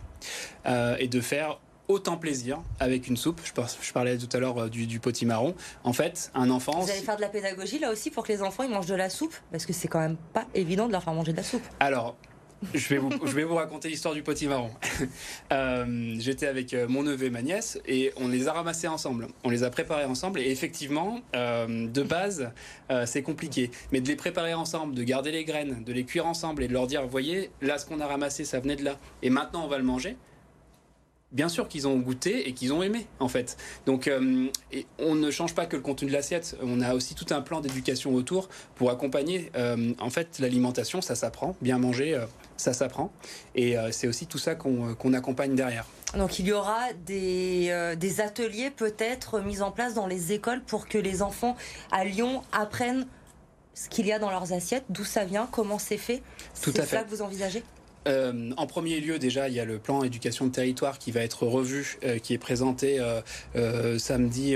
euh, 0.68 0.96
et 1.00 1.08
de 1.08 1.20
faire 1.20 1.60
autant 1.88 2.18
plaisir 2.18 2.62
avec 2.80 3.08
une 3.08 3.18
soupe. 3.18 3.42
Je, 3.44 3.94
parlais 3.94 4.18
tout 4.20 4.30
à 4.32 4.40
l'heure 4.40 4.70
du, 4.70 4.86
du, 4.86 5.00
potimarron. 5.00 5.56
En 5.84 5.94
fait, 5.94 6.32
un 6.36 6.52
enfant. 6.52 6.80
Vous 6.82 6.92
allez 6.92 7.00
faire 7.00 7.16
de 7.16 7.22
la 7.22 7.30
pédagogie 7.30 7.80
là 7.80 7.92
aussi 7.92 8.12
pour 8.12 8.26
que 8.26 8.32
les 8.32 8.44
enfants 8.44 8.64
ils 8.64 8.70
mangent 8.70 8.86
de 8.86 8.96
la 8.96 9.10
soupe? 9.10 9.34
Parce 9.52 9.66
que 9.66 9.74
c'est 9.74 9.88
quand 9.88 10.02
même 10.02 10.18
pas 10.34 10.46
évident 10.54 10.86
de 10.86 10.92
leur 10.92 11.04
faire 11.04 11.14
manger 11.14 11.32
de 11.32 11.38
la 11.38 11.44
soupe. 11.44 11.64
Alors, 11.80 12.16
je 12.74 12.96
vais 13.36 13.44
vous, 13.44 13.56
raconter 13.56 13.90
l'histoire 13.90 14.14
du 14.14 14.24
potimarron. 14.24 14.72
Euh, 15.54 16.16
J'étais 16.20 16.48
avec 16.48 16.74
euh, 16.74 16.88
mon 16.88 17.04
neveu 17.04 17.28
et 17.28 17.30
ma 17.30 17.42
nièce 17.42 17.80
et 17.88 18.12
on 18.18 18.28
les 18.28 18.48
a 18.48 18.54
ramassés 18.54 18.88
ensemble. 18.88 19.28
On 19.44 19.50
les 19.50 19.64
a 19.64 19.70
préparés 19.70 20.04
ensemble 20.04 20.40
et 20.40 20.50
effectivement, 20.50 21.22
euh, 21.36 21.88
de 21.88 22.04
base, 22.04 22.52
c'est 23.06 23.22
compliqué. 23.22 23.72
Mais 23.92 24.02
de 24.02 24.08
les 24.08 24.16
préparer 24.16 24.54
ensemble, 24.54 24.94
de 24.94 25.04
garder 25.04 25.32
les 25.32 25.46
graines, 25.46 25.84
de 25.84 25.94
les 25.94 26.04
cuire 26.04 26.26
ensemble 26.26 26.64
et 26.64 26.68
de 26.68 26.74
leur 26.74 26.88
dire, 26.88 27.08
voyez, 27.08 27.52
là, 27.62 27.78
ce 27.78 27.86
qu'on 27.86 28.02
a 28.02 28.08
ramassé, 28.08 28.44
ça 28.44 28.60
venait 28.60 28.76
de 28.76 28.84
là. 28.84 28.98
Et 29.22 29.30
maintenant, 29.30 29.64
on 29.64 29.68
va 29.68 29.78
le 29.78 29.84
manger 29.84 30.18
bien 31.34 31.50
sûr 31.50 31.68
qu'ils 31.68 31.90
ont 31.90 31.98
goûté 31.98 32.48
et 32.48 32.54
qu'ils 32.54 32.72
ont 32.72 32.82
aimé 32.82 33.06
en 33.20 33.28
fait. 33.28 33.58
Donc 33.86 34.10
on 34.98 35.16
ne 35.16 35.30
change 35.30 35.54
pas 35.54 35.66
que 35.66 35.76
le 35.76 35.82
contenu 35.82 36.08
de 36.08 36.14
l'assiette, 36.14 36.58
on 36.64 36.80
a 36.80 36.94
aussi 36.94 37.16
tout 37.16 37.26
un 37.32 37.42
plan 37.42 37.60
d'éducation 37.60 38.16
autour 38.16 38.48
pour 38.76 38.92
accompagner 38.92 39.52
en 40.00 40.10
fait 40.10 40.40
l'alimentation, 40.40 41.02
ça 41.02 41.16
s'apprend, 41.16 41.58
bien 41.62 41.80
manger, 41.80 42.18
ça 42.58 42.74
s'apprend 42.74 43.12
et 43.56 43.76
c'est 43.92 44.08
aussi 44.08 44.28
tout 44.28 44.38
ça 44.38 44.56
qu'on 44.56 45.14
accompagne 45.14 45.56
derrière. 45.56 45.86
Donc 46.18 46.40
il 46.40 46.48
y 46.48 46.54
aura 46.54 46.94
des, 47.06 47.96
des 47.98 48.22
ateliers 48.22 48.72
peut-être 48.72 49.40
mis 49.40 49.62
en 49.62 49.72
place 49.72 49.94
dans 49.94 50.08
les 50.08 50.32
écoles 50.32 50.62
pour 50.62 50.88
que 50.88 50.98
les 50.98 51.22
enfants 51.22 51.56
à 51.92 52.04
Lyon 52.04 52.42
apprennent 52.52 53.08
ce 53.78 53.90
qu'il 53.90 54.08
y 54.08 54.12
a 54.12 54.18
dans 54.18 54.32
leurs 54.32 54.54
assiettes, 54.54 54.86
d'où 54.90 55.06
ça 55.06 55.24
vient, 55.24 55.48
comment 55.52 55.78
c'est 55.78 55.98
fait. 55.98 56.24
C'est 56.54 56.84
ça 56.84 57.04
que 57.04 57.10
vous 57.10 57.22
envisagez? 57.22 57.64
Euh, 58.08 58.52
en 58.58 58.68
premier 58.68 59.00
lieu, 59.00 59.20
déjà, 59.20 59.50
il 59.50 59.56
y 59.56 59.60
a 59.60 59.66
le 59.66 59.80
plan 59.80 60.04
éducation 60.04 60.46
de 60.46 60.52
territoire 60.52 60.98
qui 60.98 61.12
va 61.12 61.22
être 61.22 61.46
revu, 61.46 61.98
euh, 62.04 62.20
qui 62.20 62.34
est 62.34 62.38
présenté 62.38 63.00
euh, 63.56 64.00
samedi 64.00 64.56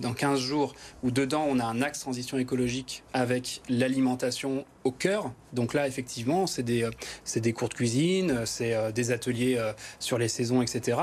dans 0.00 0.12
15 0.12 0.40
jours, 0.40 0.74
où 1.02 1.10
dedans, 1.10 1.46
on 1.48 1.58
a 1.58 1.64
un 1.64 1.82
axe 1.82 2.00
transition 2.00 2.38
écologique 2.38 3.02
avec 3.12 3.62
l'alimentation 3.68 4.64
au 4.84 4.90
cœur. 4.90 5.32
Donc 5.52 5.74
là, 5.74 5.86
effectivement, 5.86 6.46
c'est 6.46 6.62
des, 6.62 6.88
des 7.36 7.52
cours 7.52 7.68
de 7.68 7.74
cuisine, 7.74 8.42
c'est 8.44 8.92
des 8.92 9.10
ateliers 9.10 9.60
sur 9.98 10.18
les 10.18 10.28
saisons, 10.28 10.62
etc. 10.62 10.98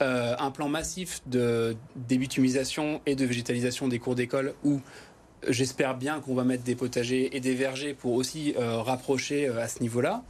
un 0.00 0.50
plan 0.50 0.68
massif 0.68 1.20
de 1.26 1.76
débitumisation 1.96 3.00
et 3.06 3.14
de 3.14 3.24
végétalisation 3.24 3.88
des 3.88 3.98
cours 3.98 4.14
d'école 4.14 4.54
où 4.64 4.80
j'espère 5.48 5.96
bien 5.96 6.20
qu'on 6.20 6.34
va 6.34 6.44
mettre 6.44 6.64
des 6.64 6.74
potagers 6.74 7.36
et 7.36 7.40
des 7.40 7.54
vergers 7.54 7.94
pour 7.94 8.12
aussi 8.12 8.54
rapprocher 8.56 9.48
à 9.48 9.68
ce 9.68 9.80
niveau-là. 9.80 10.22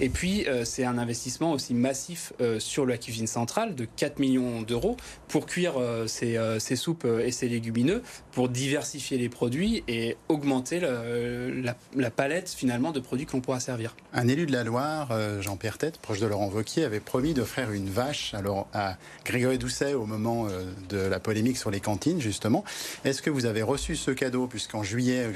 Et 0.00 0.08
puis, 0.08 0.46
euh, 0.46 0.64
c'est 0.64 0.84
un 0.84 0.98
investissement 0.98 1.52
aussi 1.52 1.74
massif 1.74 2.32
euh, 2.40 2.60
sur 2.60 2.86
la 2.86 2.98
cuisine 2.98 3.26
centrale 3.26 3.74
de 3.74 3.84
4 3.84 4.18
millions 4.18 4.62
d'euros 4.62 4.96
pour 5.26 5.46
cuire 5.46 5.74
euh, 5.76 6.06
ces, 6.06 6.76
soupes 6.76 7.04
et 7.04 7.32
ces 7.32 7.48
légumineux, 7.48 8.02
pour 8.32 8.48
diversifier 8.48 9.18
les 9.18 9.28
produits 9.28 9.82
et 9.88 10.16
augmenter 10.28 10.80
la, 10.80 12.10
palette 12.10 12.50
finalement 12.50 12.92
de 12.92 13.00
produits 13.00 13.26
qu'on 13.26 13.40
pourra 13.40 13.60
servir. 13.60 13.94
Un 14.12 14.28
élu 14.28 14.46
de 14.46 14.52
la 14.52 14.64
Loire, 14.64 15.12
Jean-Pierre 15.40 15.78
Tête, 15.78 15.98
proche 15.98 16.20
de 16.20 16.26
Laurent 16.26 16.48
Vauquier, 16.48 16.84
avait 16.84 17.00
promis 17.00 17.34
d'offrir 17.34 17.70
une 17.70 17.88
vache 17.88 18.34
alors, 18.34 18.68
à 18.72 18.96
Grégory 19.24 19.58
Doucet 19.58 19.94
au 19.94 20.06
moment 20.06 20.46
de 20.88 20.98
la 20.98 21.20
polémique 21.20 21.58
sur 21.58 21.70
les 21.70 21.80
cantines, 21.80 22.20
justement. 22.20 22.64
Est-ce 23.04 23.22
que 23.22 23.30
vous 23.30 23.46
avez 23.46 23.62
reçu 23.62 23.96
ce 23.96 24.10
cadeau, 24.10 24.46
puisqu'en 24.46 24.82
juillet, 24.82 25.26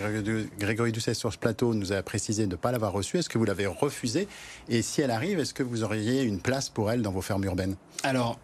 Grégory 0.59 0.92
Doucet 0.92 1.14
sur 1.14 1.33
ce 1.33 1.38
plateau 1.38 1.75
nous 1.75 1.92
a 1.92 2.03
précisé 2.03 2.47
de 2.47 2.53
ne 2.53 2.57
pas 2.57 2.73
l'avoir 2.73 2.92
reçu 2.92 3.18
Est-ce 3.18 3.29
que 3.29 3.38
vous 3.38 3.45
l'avez 3.45 3.66
refusé? 3.66 4.22
Et 4.69 4.83
si 4.83 5.01
elle 5.01 5.11
arrive, 5.11 5.39
est-ce 5.39 5.55
que 5.55 5.63
vous 5.63 5.85
auriez 5.85 6.23
une 6.23 6.41
place 6.41 6.69
pour 6.69 6.91
elle 6.91 7.03
dans 7.03 7.13
vos 7.13 7.23
fermes 7.23 7.45
urbaines? 7.45 7.77
Alors, 8.03 8.39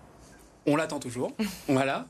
on 0.69 0.77
l'attend 0.77 0.99
toujours. 0.99 1.33
voilà. 1.69 2.07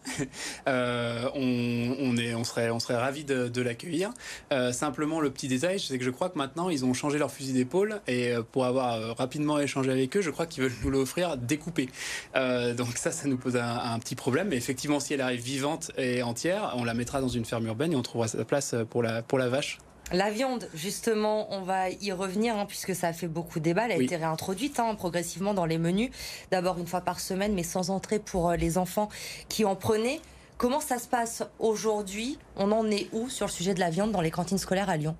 Euh, 0.67 1.29
on, 1.35 2.17
est, 2.17 2.35
on 2.35 2.45
serait, 2.45 2.71
on 2.71 2.81
serait 2.81 2.97
ravis 2.97 3.25
de, 3.25 3.63
l'accueillir. 3.63 4.11
Euh, 4.53 4.73
simplement, 4.73 5.21
le 5.21 5.31
petit 5.31 5.49
détail, 5.49 5.81
c'est 5.81 5.97
que 5.97 6.05
je 6.05 6.11
crois 6.11 6.29
que 6.29 6.37
maintenant, 6.37 6.69
ils 6.69 6.85
ont 6.85 6.93
changé 6.93 7.19
leur 7.19 7.31
fusil 7.31 7.53
d'épaule 7.53 8.01
et 8.07 8.33
euh, 8.33 8.43
pour 8.43 8.67
avoir 8.67 9.17
rapidement 9.17 9.59
échangé 9.59 9.91
avec 9.91 10.17
eux, 10.17 10.21
je 10.21 10.31
crois 10.31 10.47
qu'ils 10.47 10.65
veulent 10.65 10.73
nous 10.83 10.91
l'offrir 10.91 11.37
découpé. 11.37 11.89
donc 12.35 12.97
ça, 12.97 13.11
ça 13.13 13.29
nous 13.29 13.39
pose 13.39 13.57
un, 13.57 13.99
petit 13.99 14.17
problème. 14.17 14.49
Mais 14.49 14.57
effectivement, 14.57 15.01
si 15.01 15.15
elle 15.15 15.21
arrive 15.21 15.41
vivante 15.41 15.93
et 15.97 16.23
entière, 16.23 16.75
on 16.77 16.85
la 16.85 16.95
mettra 16.95 17.21
dans 17.21 17.29
une 17.29 17.45
ferme 17.45 17.67
urbaine 17.67 17.93
et 17.93 17.97
on 17.97 18.03
trouvera 18.03 18.29
sa 18.29 18.45
place 18.45 18.75
pour 18.91 19.03
la, 19.03 19.23
pour 19.23 19.39
la 19.39 19.49
vache 19.49 19.79
La 20.11 20.31
viande, 20.31 20.71
justement, 20.73 21.53
on 21.53 21.61
va 21.61 21.91
y 21.91 22.13
revenir 22.13 22.57
hein, 22.57 22.65
puisque 22.67 22.95
ça 22.95 23.09
a 23.09 23.13
fait 23.13 23.29
beaucoup 23.29 23.59
de 23.59 23.65
débat. 23.65 23.85
Elle 23.85 23.93
a 23.93 24.03
été 24.03 24.17
réintroduite 24.17 24.81
hein, 24.81 24.95
progressivement 24.95 25.53
dans 25.53 25.67
les 25.67 25.77
menus. 25.77 26.11
D'abord 26.51 26.79
une 26.79 26.87
fois 26.87 27.03
par 27.03 27.21
semaine, 27.21 27.53
mais 27.53 27.63
sans 27.63 27.91
entrée 27.91 28.19
pour 28.19 28.49
euh, 28.49 28.57
les 28.57 28.79
enfants 28.79 29.11
qui 29.51 29.67
en 29.67 29.77
prenaient. 29.77 30.21
Comment 30.57 30.81
ça 30.81 30.99
se 30.99 31.09
passe 31.09 31.43
aujourd'hui? 31.59 32.39
On 32.57 32.73
en 32.73 32.91
est 32.91 33.09
où 33.13 33.29
sur 33.29 33.47
le 33.47 33.53
sujet 33.53 33.75
de 33.75 33.81
la 33.81 33.91
viande 33.91 34.11
dans 34.11 34.23
les 34.23 34.31
cantines 34.31 34.59
scolaires 34.59 34.89
à 34.89 34.97
Lyon? 34.97 35.15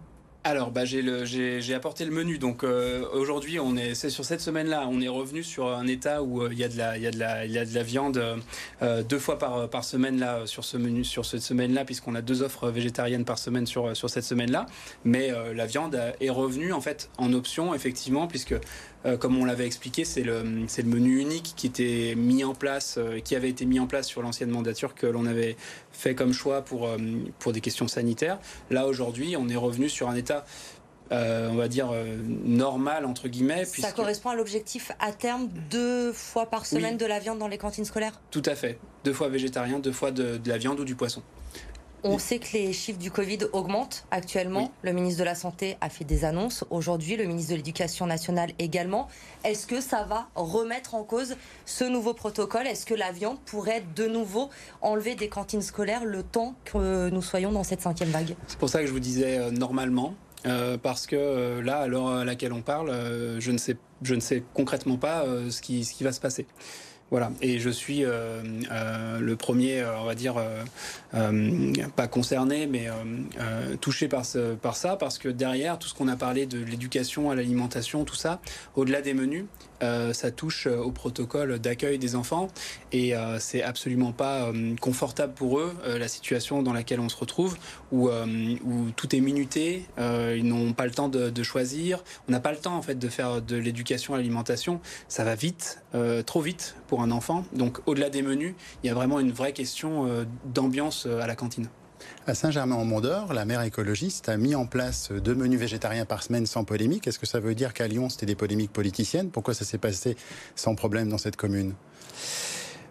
Alors, 0.49 0.71
bah, 0.71 0.87
j'ai 0.87 1.75
apporté 1.75 2.07
le 2.07 2.11
menu. 2.11 2.39
Donc 2.39 2.65
euh, 2.65 3.05
aujourd'hui, 3.13 3.61
on 3.61 3.77
est, 3.77 3.95
sur 4.09 4.25
cette 4.25 4.41
semaine-là, 4.41 4.87
on 4.91 5.03
est 5.03 5.09
revenu 5.09 5.43
sur 5.43 5.69
un 5.69 5.87
état 5.87 6.23
où 6.23 6.43
euh, 6.43 6.49
il 6.53 6.59
y 6.59 6.65
a 6.65 6.69
de 6.69 6.79
la, 6.79 6.97
il 6.97 7.03
y 7.03 7.07
a 7.07 7.11
de 7.11 7.19
la, 7.19 7.45
il 7.45 7.53
y 7.53 7.59
a 7.59 7.67
de 7.67 7.75
la 7.75 7.83
viande 7.83 8.23
euh, 8.81 9.03
deux 9.03 9.19
fois 9.19 9.39
par, 9.39 9.69
par 9.69 9.85
semaine 9.85 10.19
là 10.19 10.47
sur 10.47 10.65
ce 10.65 10.79
menu, 10.79 11.05
sur 11.05 11.27
cette 11.27 11.43
semaine-là, 11.43 11.85
puisqu'on 11.85 12.15
a 12.15 12.23
deux 12.23 12.43
offres 12.43 12.71
végétariennes 12.71 13.27
par 13.27 13.39
semaine 13.39 13.67
sur 13.67 13.95
sur 13.95 14.09
cette 14.09 14.25
semaine-là. 14.25 14.65
Mais 15.05 15.33
la 15.55 15.67
viande 15.67 16.01
est 16.21 16.31
revenue 16.31 16.73
en 16.73 16.81
fait 16.81 17.11
en 17.19 17.35
option 17.35 17.75
effectivement, 17.75 18.27
puisque 18.27 18.55
comme 19.21 19.39
on 19.39 19.45
l'avait 19.45 19.67
expliqué, 19.67 20.05
c'est 20.05 20.23
le, 20.23 20.43
menu 20.43 21.21
unique 21.21 21.55
qui 21.57 21.67
était 21.67 22.15
mis 22.17 22.45
en 22.45 22.55
place, 22.55 22.99
qui 23.25 23.37
avait 23.37 23.49
été 23.49 23.65
mis 23.65 23.81
en 23.81 23.87
place 23.87 24.07
sur 24.07 24.23
l'ancienne 24.23 24.51
mandature 24.51 24.95
que 24.95 25.07
l'on 25.07 25.27
avait 25.27 25.57
fait 25.93 26.15
comme 26.15 26.33
choix 26.33 26.63
pour, 26.63 26.89
pour 27.39 27.53
des 27.53 27.61
questions 27.61 27.89
sanitaires. 27.89 28.39
Là 28.71 28.87
aujourd'hui, 28.87 29.37
on 29.37 29.49
est 29.49 29.57
revenu 29.57 29.89
sur 29.89 30.09
un 30.09 30.17
état 30.17 30.45
euh, 31.11 31.49
on 31.51 31.55
va 31.55 31.69
dire, 31.69 31.91
euh, 31.91 32.19
normal, 32.45 33.07
entre 33.07 33.29
guillemets. 33.29 33.65
Ça 33.65 33.93
correspond 33.93 34.31
à 34.31 34.35
l'objectif 34.35 34.93
à 35.01 35.13
terme, 35.13 35.49
deux 35.71 36.13
fois 36.13 36.47
par 36.47 36.67
semaine 36.67 36.97
de 36.97 37.07
la 37.07 37.19
viande 37.19 37.39
dans 37.39 37.49
les 37.49 37.59
cantines 37.59 37.87
scolaires? 37.87 38.21
Tout 38.31 38.43
à 38.45 38.55
fait. 38.55 38.79
Deux 39.05 39.15
fois 39.15 39.29
végétarien, 39.29 39.79
deux 39.79 39.93
fois 39.93 40.11
de, 40.11 40.39
la 40.45 40.59
viande 40.59 40.81
ou 40.81 40.85
du 40.85 40.95
poisson. 40.95 41.23
On 42.05 42.19
sait 42.19 42.39
que 42.39 42.53
les 42.53 42.73
chiffres 42.73 42.99
du 42.99 43.11
Covid 43.11 43.39
augmentent 43.53 44.07
actuellement. 44.11 44.71
Le 44.83 44.93
ministre 44.93 45.21
de 45.21 45.25
la 45.25 45.35
Santé 45.35 45.77
a 45.81 45.89
fait 45.89 46.05
des 46.05 46.25
annonces 46.25 46.65
aujourd'hui, 46.71 47.17
le 47.17 47.25
ministre 47.25 47.53
de 47.53 47.57
l'Éducation 47.57 48.07
nationale 48.07 48.51
également. 48.59 49.09
Est-ce 49.45 49.67
que 49.67 49.81
ça 49.81 50.05
va 50.05 50.29
remettre 50.35 50.95
en 50.95 51.03
cause 51.03 51.37
ce 51.67 51.85
nouveau 51.85 52.15
protocole? 52.15 52.67
Est-ce 52.67 52.87
que 52.87 52.95
la 52.95 53.11
viande 53.11 53.39
pourrait 53.41 53.83
de 53.97 54.07
nouveau 54.07 54.49
enlever 54.81 55.15
des 55.15 55.29
cantines 55.29 55.63
scolaires 55.63 56.05
le 56.05 56.23
temps 56.23 56.55
que 56.65 57.09
nous 57.11 57.23
soyons 57.23 57.53
dans 57.53 57.65
cette 57.65 57.81
cinquième 57.81 58.11
vague? 58.11 58.37
C'est 58.47 58.59
pour 58.59 58.69
ça 58.69 58.81
que 58.81 58.87
je 58.87 58.93
vous 58.93 59.01
disais 59.01 59.39
euh, 59.39 59.51
normalement. 59.51 60.15
Euh, 60.47 60.79
parce 60.79 61.09
que 61.09 61.17
euh, 61.17 61.63
là, 61.63 61.79
à 61.79 61.89
l'heure 61.89 62.09
à 62.09 62.25
laquelle 62.25 62.53
on 62.53 62.63
parle, 62.63 62.93
je, 63.41 63.51
ne 63.51 63.59
sais, 63.59 63.77
je 64.03 64.15
ne 64.15 64.21
sais 64.21 64.45
concrètement 64.55 64.97
pas 64.97 65.25
ce, 65.51 65.61
qui, 65.61 65.85
ce 65.85 65.93
qui 65.93 66.05
va 66.05 66.13
se 66.13 66.21
passer. 66.21 66.47
Voilà, 67.11 67.33
et 67.41 67.59
je 67.59 67.71
suis 67.71 68.05
euh, 68.05 68.43
euh, 68.71 69.19
le 69.19 69.37
premier, 69.37 69.81
euh, 69.81 69.99
on 69.99 70.05
va 70.05 70.15
dire, 70.15 70.35
pas 71.97 72.07
concerné, 72.07 72.67
mais 72.67 72.89
touché 73.81 74.09
par, 74.09 74.25
ça, 74.25 74.97
parce 74.97 75.19
que 75.19 75.29
derrière, 75.29 75.79
tout 75.79 75.89
ce 75.89 75.95
qu'on 75.95 76.09
a 76.09 76.17
parlé 76.17 76.47
de 76.47 76.59
l'éducation 76.59 77.31
à 77.31 77.35
l'alimentation, 77.35 78.05
tout 78.05 78.15
ça, 78.15 78.41
au-delà 78.77 79.01
des 79.01 79.15
menus, 79.15 79.47
ça 79.81 80.31
touche 80.31 80.67
au 80.67 80.91
protocole 80.91 81.59
d'accueil 81.59 81.99
des 81.99 82.15
enfants, 82.15 82.49
et 82.93 83.15
c'est 83.39 83.63
absolument 83.63 84.13
pas 84.13 84.53
confortable 84.81 85.33
pour 85.33 85.61
eux, 85.61 85.75
la 85.87 86.09
situation 86.09 86.63
dans 86.63 86.73
laquelle 86.75 87.01
on 87.01 87.09
se 87.09 87.17
retrouve, 87.17 87.57
où, 87.91 88.11
où 88.11 88.91
tout 88.97 89.17
est 89.17 89.21
minuté, 89.21 89.87
ils 89.99 90.47
n'ont 90.47 90.75
pas 90.75 90.85
le 90.85 90.93
temps 90.93 91.09
de, 91.09 91.31
de 91.31 91.43
choisir, 91.43 92.05
on 92.29 92.33
n'a 92.33 92.41
pas 92.41 92.53
le 92.53 92.59
temps 92.59 92.77
en 92.77 92.83
fait 92.83 92.99
de 92.99 93.09
faire 93.09 93.41
de 93.41 93.57
l'éducation 93.57 94.13
à 94.13 94.19
l'alimentation, 94.19 94.81
ça 95.09 95.25
va 95.25 95.35
vite, 95.35 95.81
trop 96.27 96.43
vite 96.43 96.77
pour 96.87 96.98
un 97.03 97.11
enfant. 97.11 97.45
Donc 97.53 97.79
au-delà 97.87 98.11
des 98.11 98.23
menus, 98.23 98.55
il 98.83 98.87
y 98.87 98.91
a 98.91 98.95
vraiment 98.95 99.21
une 99.21 99.33
vraie 99.33 99.53
question 99.53 100.07
euh, 100.07 100.25
d'ambiance 100.47 101.07
euh, 101.07 101.21
à 101.21 101.27
la 101.27 101.35
cantine. 101.37 101.69
À 102.27 102.35
Saint-Germain-en-Mont-d'Or, 102.35 103.33
la 103.33 103.45
maire 103.45 103.63
écologiste 103.63 104.29
a 104.29 104.37
mis 104.37 104.55
en 104.55 104.67
place 104.67 105.11
deux 105.11 105.35
menus 105.35 105.59
végétariens 105.59 106.05
par 106.05 106.23
semaine 106.23 106.47
sans 106.47 106.65
polémique. 106.65 107.07
Est-ce 107.09 107.19
que 107.19 107.27
ça 107.27 107.41
veut 107.41 107.55
dire 107.55 107.75
qu'à 107.75 107.89
Lyon, 107.89 108.09
c'était 108.09 108.27
des 108.27 108.37
polémiques 108.37 108.73
politiciennes? 108.73 109.31
Pourquoi 109.31 109.55
ça 109.55 109.65
s'est 109.65 109.79
passé 109.79 110.17
sans 110.55 110.75
problème 110.75 111.09
dans 111.09 111.19
cette 111.19 111.37
commune? 111.37 111.75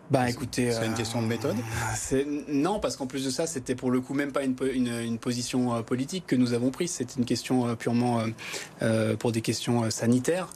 Bah 0.10 0.30
écoutez, 0.30 0.72
c'est 0.72 0.86
une 0.86 0.94
question 0.94 1.22
de 1.22 1.28
méthode. 1.28 1.56
Euh, 2.14 2.24
non, 2.48 2.80
parce 2.80 2.96
qu'en 2.96 3.08
plus 3.08 3.26
de 3.26 3.30
ça, 3.30 3.48
c'était 3.48 3.76
pour 3.76 3.92
le 3.92 4.00
coup 4.00 4.14
même 4.14 4.32
pas 4.32 4.44
une, 4.44 4.56
une, 4.62 5.18
position 5.18 5.84
politique 5.84 6.26
que 6.26 6.36
nous 6.38 6.54
avons 6.54 6.70
prise. 6.70 6.92
C'était 6.92 7.16
une 7.18 7.26
question 7.26 7.76
purement 7.76 8.24
pour 9.20 9.32
des 9.34 9.42
questions 9.42 9.90
sanitaires. 9.90 10.48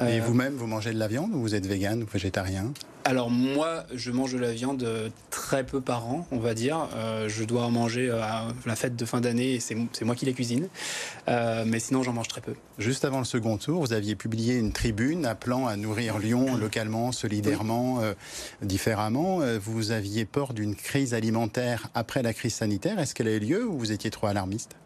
Et 0.00 0.18
vous-même, 0.20 0.54
vous 0.54 0.66
mangez 0.66 0.92
de 0.92 0.98
la 0.98 1.06
viande 1.06 1.32
ou 1.32 1.40
vous 1.40 1.54
êtes 1.54 1.66
vegan 1.66 2.02
ou 2.02 2.06
végétarien? 2.06 2.72
Alors 3.06 3.30
moi, 3.30 3.84
je 3.94 4.10
mange 4.10 4.32
de 4.32 4.38
la 4.38 4.50
viande 4.50 4.82
euh, 4.82 5.10
très 5.30 5.64
peu 5.64 5.80
par 5.80 6.06
an, 6.06 6.26
on 6.32 6.40
va 6.40 6.54
dire. 6.54 6.88
Euh, 6.96 7.28
je 7.28 7.44
dois 7.44 7.62
en 7.62 7.70
manger 7.70 8.10
euh, 8.10 8.20
à 8.20 8.48
la 8.66 8.74
fête 8.74 8.96
de 8.96 9.04
fin 9.04 9.20
d'année 9.20 9.54
et 9.54 9.60
c'est 9.60 9.76
moi 10.02 10.16
qui 10.16 10.26
les 10.26 10.32
cuisine. 10.32 10.68
mais 11.28 11.78
sinon, 11.78 12.02
j'en 12.02 12.12
mange 12.12 12.26
très 12.26 12.40
peu. 12.40 12.54
Juste 12.78 13.04
avant 13.04 13.18
le 13.20 13.24
second 13.24 13.58
tour, 13.58 13.80
vous 13.80 13.92
aviez 13.92 14.16
publié 14.16 14.56
une 14.56 14.72
tribune 14.72 15.24
appelant 15.24 15.68
à 15.68 15.76
nourrir 15.76 16.18
Lyon 16.18 16.56
localement, 16.60 17.12
solidairement, 17.12 18.00
différemment. 18.60 19.38
Vous 19.60 19.92
aviez 19.92 20.24
peur 20.24 20.52
d'une 20.52 20.74
crise 20.74 21.14
alimentaire 21.14 21.88
après 21.94 22.22
la 22.22 22.34
crise 22.34 22.54
sanitaire. 22.54 22.98
Est-ce 22.98 23.14
qu'elle 23.14 23.28
a 23.28 23.34
eu 23.34 23.38
lieu 23.38 23.68
ou 23.68 23.78
vous 23.78 23.92
étiez 23.92 24.10
trop 24.10 24.26
alarmiste? 24.26 24.76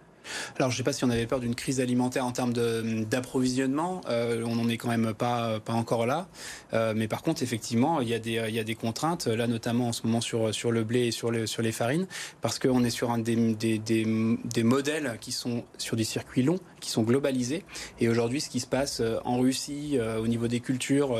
Alors, 0.56 0.70
je 0.70 0.74
ne 0.74 0.78
sais 0.78 0.82
pas 0.82 0.92
si 0.92 1.04
on 1.04 1.10
avait 1.10 1.26
peur 1.26 1.40
d'une 1.40 1.54
crise 1.54 1.80
alimentaire 1.80 2.24
en 2.26 2.32
termes 2.32 2.52
d'approvisionnement. 2.52 4.00
Euh, 4.08 4.44
on 4.46 4.56
n'en 4.56 4.68
est 4.68 4.76
quand 4.76 4.88
même 4.88 5.14
pas, 5.14 5.60
encore 5.68 6.06
là. 6.06 6.28
Euh, 6.74 6.92
mais 6.96 7.08
par 7.08 7.22
contre, 7.22 7.42
effectivement, 7.42 8.00
il 8.00 8.08
y, 8.08 8.14
a 8.14 8.18
des, 8.18 8.74
contraintes, 8.74 9.26
là 9.26 9.46
notamment 9.46 9.88
en 9.88 9.92
ce 9.92 10.06
moment 10.06 10.20
sur, 10.20 10.70
le 10.70 10.84
blé 10.84 11.06
et 11.06 11.10
sur, 11.10 11.30
le, 11.30 11.46
sur 11.46 11.62
les 11.62 11.72
farines, 11.72 12.06
parce 12.40 12.58
qu'on 12.58 12.84
est 12.84 12.90
sur 12.90 13.10
un 13.10 13.18
des, 13.18 13.36
des, 13.56 14.64
modèles 14.64 15.18
qui 15.20 15.32
sont 15.32 15.64
sur 15.78 15.96
des 15.96 16.04
circuits 16.04 16.42
longs, 16.42 16.60
qui 16.80 16.90
sont 16.90 17.02
globalisés. 17.02 17.64
Et 18.00 18.08
aujourd'hui, 18.08 18.40
ce 18.40 18.48
qui 18.48 18.60
se 18.60 18.66
passe 18.66 19.00
euh, 19.00 19.18
en 19.24 19.38
Russie, 19.38 19.98
au 20.20 20.26
niveau 20.26 20.48
des 20.48 20.60
cultures 20.60 21.16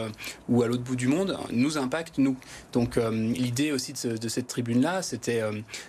ou 0.49 0.62
à 0.62 0.66
l'autre 0.66 0.83
bout 0.83 0.96
du 0.96 1.09
monde, 1.09 1.38
nous 1.53 1.79
impacte, 1.79 2.18
nous. 2.18 2.37
Donc, 2.73 2.96
l'idée 2.96 3.73
aussi 3.73 3.92
de, 3.92 4.16
de 4.16 4.29
cette 4.29 4.46
tribune-là, 4.46 5.03
c'était 5.03 5.42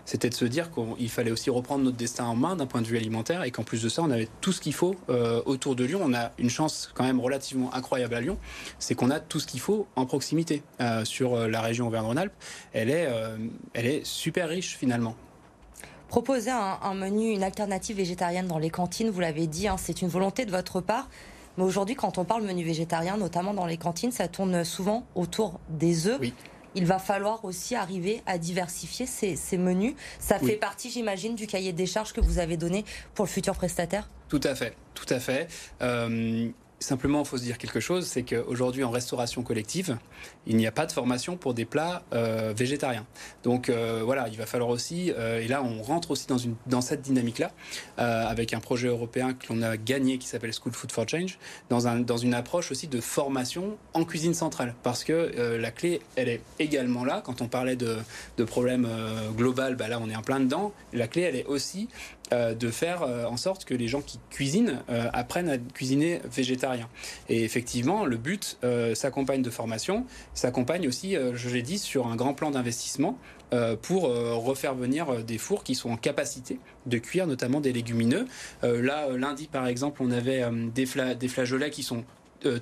c'était 0.06 0.30
de 0.30 0.34
se 0.34 0.46
dire 0.46 0.70
qu'il 0.72 1.10
fallait 1.10 1.32
aussi 1.32 1.50
reprendre 1.50 1.84
notre 1.84 1.98
destin 1.98 2.26
en 2.26 2.36
main 2.36 2.56
d'un 2.56 2.66
point 2.66 2.82
de 2.82 2.88
vue 2.88 2.98
alimentaire 2.98 3.44
et 3.44 3.52
qu'en 3.52 3.64
plus 3.64 3.82
de 3.82 3.90
ça, 3.90 4.02
on 4.02 4.12
avait 4.12 4.28
tout 4.42 4.52
ce 4.52 4.62
qu'il 4.62 4.74
faut 4.74 4.96
euh, 5.10 5.42
autour 5.46 5.76
de 5.76 5.84
Lyon. 5.84 6.02
On 6.04 6.14
a 6.14 6.32
une 6.38 6.50
chance 6.50 6.92
quand 6.94 7.04
même 7.04 7.20
relativement 7.20 7.74
incroyable 7.74 8.16
à 8.16 8.22
Lyon, 8.22 8.38
c'est 8.80 8.96
qu'on 8.96 9.10
a 9.10 9.20
tout 9.20 9.40
ce 9.40 9.48
qu'il 9.48 9.60
faut 9.60 9.88
en 9.96 10.06
proximité 10.06 10.64
euh, 10.80 11.06
sur 11.06 11.36
euh, 11.36 11.48
la 11.48 11.62
région 11.62 11.88
Auvergne-Rhône-Alpes. 11.88 12.34
Elle 12.74 12.90
est, 12.90 13.10
elle 13.74 13.86
est 13.86 14.06
super 14.06 14.50
riche 14.50 14.78
finalement. 14.78 15.16
Proposer 16.12 16.52
un, 16.52 16.94
menu, 16.94 17.32
une 17.32 17.42
alternative 17.42 17.96
végétarienne 17.96 18.46
dans 18.46 18.58
les 18.58 18.70
cantines, 18.70 19.10
vous 19.10 19.22
l'avez 19.22 19.48
dit, 19.48 19.70
hein, 19.70 19.78
c'est 19.78 20.02
une 20.02 20.10
volonté 20.10 20.44
de 20.44 20.52
votre 20.52 20.82
part. 20.82 21.08
Mais 21.58 21.64
aujourd'hui, 21.64 21.96
quand 21.96 22.18
on 22.18 22.26
parle 22.26 22.44
menu 22.44 22.66
végétarien, 22.66 23.16
notamment 23.16 23.54
dans 23.54 23.66
les 23.66 23.78
cantines, 23.78 24.12
ça 24.12 24.28
tourne 24.28 24.66
souvent 24.66 25.06
autour 25.16 25.62
des 25.70 26.08
œufs. 26.08 26.18
Oui 26.20 26.34
il 26.76 26.86
va 26.86 27.00
falloir 27.00 27.44
aussi 27.44 27.76
arriver 27.76 28.22
à 28.26 28.38
diversifier 28.38 29.06
ces, 29.06 29.58
menus. 29.58 29.94
Ça 30.20 30.40
fait 30.40 30.56
partie, 30.56 30.90
j'imagine, 30.90 31.36
du 31.36 31.46
cahier 31.46 31.74
des 31.74 31.86
charges 31.86 32.14
que 32.14 32.22
vous 32.22 32.40
avez 32.40 32.56
donné 32.56 32.86
pour 33.14 33.26
le 33.26 33.30
futur 33.30 33.56
prestataire? 33.56 34.10
Tout 34.30 34.40
à 34.44 34.56
fait, 34.56 34.74
tout 34.94 35.14
à 35.14 35.20
fait. 35.20 35.50
Euh, 35.82 36.50
Simplement, 36.82 37.20
il 37.20 37.28
faut 37.28 37.38
se 37.38 37.44
dire 37.44 37.60
quelque 37.60 37.80
chose, 37.80 38.08
c'est 38.08 38.24
qu'aujourd'hui, 38.24 38.84
en 38.84 38.90
restauration 38.90 39.44
collective, 39.44 40.00
il 40.48 40.58
n'y 40.58 40.66
a 40.66 40.72
pas 40.72 40.88
de 40.88 40.92
formation 40.92 41.38
pour 41.38 41.54
des 41.54 41.64
plats 41.64 42.02
euh, 42.12 42.54
végétariens. 42.58 43.06
Donc 43.44 43.70
euh, 43.70 44.02
voilà, 44.04 44.28
il 44.30 44.36
va 44.36 44.48
falloir 44.48 44.72
aussi, 44.72 45.14
euh, 45.16 45.42
et 45.42 45.48
là 45.48 45.62
on 45.62 45.84
rentre 45.84 46.10
aussi 46.10 46.26
dans, 46.26 46.40
une, 46.40 46.56
dans 46.66 46.82
cette 46.82 47.04
dynamique-là, 47.04 47.52
avec 47.98 48.56
un 48.56 48.60
projet 48.60 48.88
européen 48.88 49.34
que 49.34 49.54
l'on 49.54 49.62
a 49.62 49.78
gagné 49.78 50.18
qui 50.18 50.28
s'appelle 50.28 50.54
School 50.54 50.74
Food 50.74 50.92
for 50.92 51.08
Change, 51.08 51.38
dans, 51.70 51.88
un, 51.88 52.00
dans 52.00 52.18
une 52.18 52.34
approche 52.34 52.72
aussi 52.72 52.88
de 52.88 53.00
formation 53.00 53.78
en 53.94 54.04
cuisine 54.04 54.34
centrale. 54.34 54.74
Parce 54.82 55.04
que 55.04 55.58
la 55.60 55.70
clé, 55.70 56.02
elle 56.16 56.30
est 56.30 56.42
également 56.58 57.06
là. 57.06 57.22
Quand 57.24 57.42
on 57.42 57.48
parlait 57.48 57.76
de, 57.76 57.98
de 58.38 58.44
problèmes 58.44 58.88
global, 59.38 59.76
bah 59.76 59.88
là 59.88 60.00
on 60.02 60.10
est 60.10 60.16
en 60.16 60.24
plein 60.24 60.40
dedans. 60.40 60.74
La 60.94 61.08
clé, 61.08 61.22
elle 61.22 61.36
est 61.36 61.46
aussi 61.46 61.90
de 62.32 62.70
faire 62.70 63.04
en 63.04 63.38
sorte 63.38 63.66
que 63.66 63.74
les 63.74 63.88
gens 63.88 64.02
qui 64.02 64.20
cuisinent 64.30 64.80
apprennent 64.88 65.50
à 65.50 65.58
cuisiner 65.58 66.22
végétarien. 66.32 66.88
Et 67.30 67.44
effectivement, 67.44 68.06
le 68.06 68.18
but 68.18 68.58
s'accompagne 68.94 69.42
de 69.42 69.50
formation, 69.50 70.06
s'accompagne 70.34 70.88
aussi, 70.88 71.16
euh, 71.16 71.36
je 71.36 71.50
l'ai 71.50 71.62
dit, 71.62 71.78
sur 71.78 72.08
un 72.08 72.16
grand 72.16 72.34
plan 72.34 72.52
d'investissement 72.52 73.18
euh, 73.54 73.76
pour 73.76 74.08
euh, 74.08 74.36
refaire 74.36 74.76
venir 74.76 75.24
des 75.24 75.38
fours 75.38 75.64
qui 75.64 75.76
sont 75.76 75.90
en 75.92 75.98
capacité 75.98 76.60
de 76.86 76.98
cuire 76.98 77.28
notamment 77.28 77.62
des 77.62 77.74
légumineux. 77.74 78.26
là, 78.64 79.10
lundi, 79.18 79.48
par 79.48 79.68
exemple, 79.68 80.02
on 80.04 80.12
avait 80.12 80.44
des, 80.74 80.88
des 81.16 81.28
flageolets 81.28 81.70
qui 81.70 81.84
sont 81.84 82.04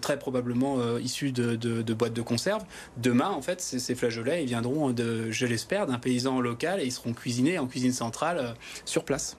très 0.02 0.20
probablement 0.20 0.98
issus 0.98 1.32
de, 1.32 1.94
boîtes 1.94 2.14
de 2.14 2.22
conserve. 2.22 2.64
Demain, 2.98 3.30
en 3.30 3.42
fait, 3.42 3.62
ces, 3.62 3.96
flageolets, 3.96 4.44
ils 4.44 4.48
viendront, 4.48 4.92
de, 4.92 5.32
je 5.32 5.46
l'espère, 5.46 5.88
d'un 5.88 6.00
paysan 6.00 6.42
local 6.42 6.82
et 6.82 6.86
ils 6.86 6.92
seront 6.92 7.14
cuisinés 7.14 7.60
en 7.60 7.68
cuisine 7.68 7.94
centrale 7.94 8.56
sur 8.84 9.06
place. 9.06 9.38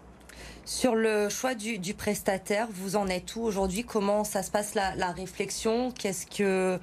Sur 0.72 0.94
le 0.94 1.28
choix 1.28 1.56
du, 1.56 1.94
prestataire, 1.94 2.68
vous 2.70 2.94
en 2.94 3.08
êtes 3.08 3.34
où 3.34 3.40
aujourd'hui? 3.40 3.82
Comment 3.82 4.22
ça 4.22 4.44
se 4.44 4.52
passe 4.52 4.76
la, 4.76 4.94
la 4.94 5.10
réflexion? 5.10 5.90
Qu'est-ce 5.90 6.26
que 6.26 6.78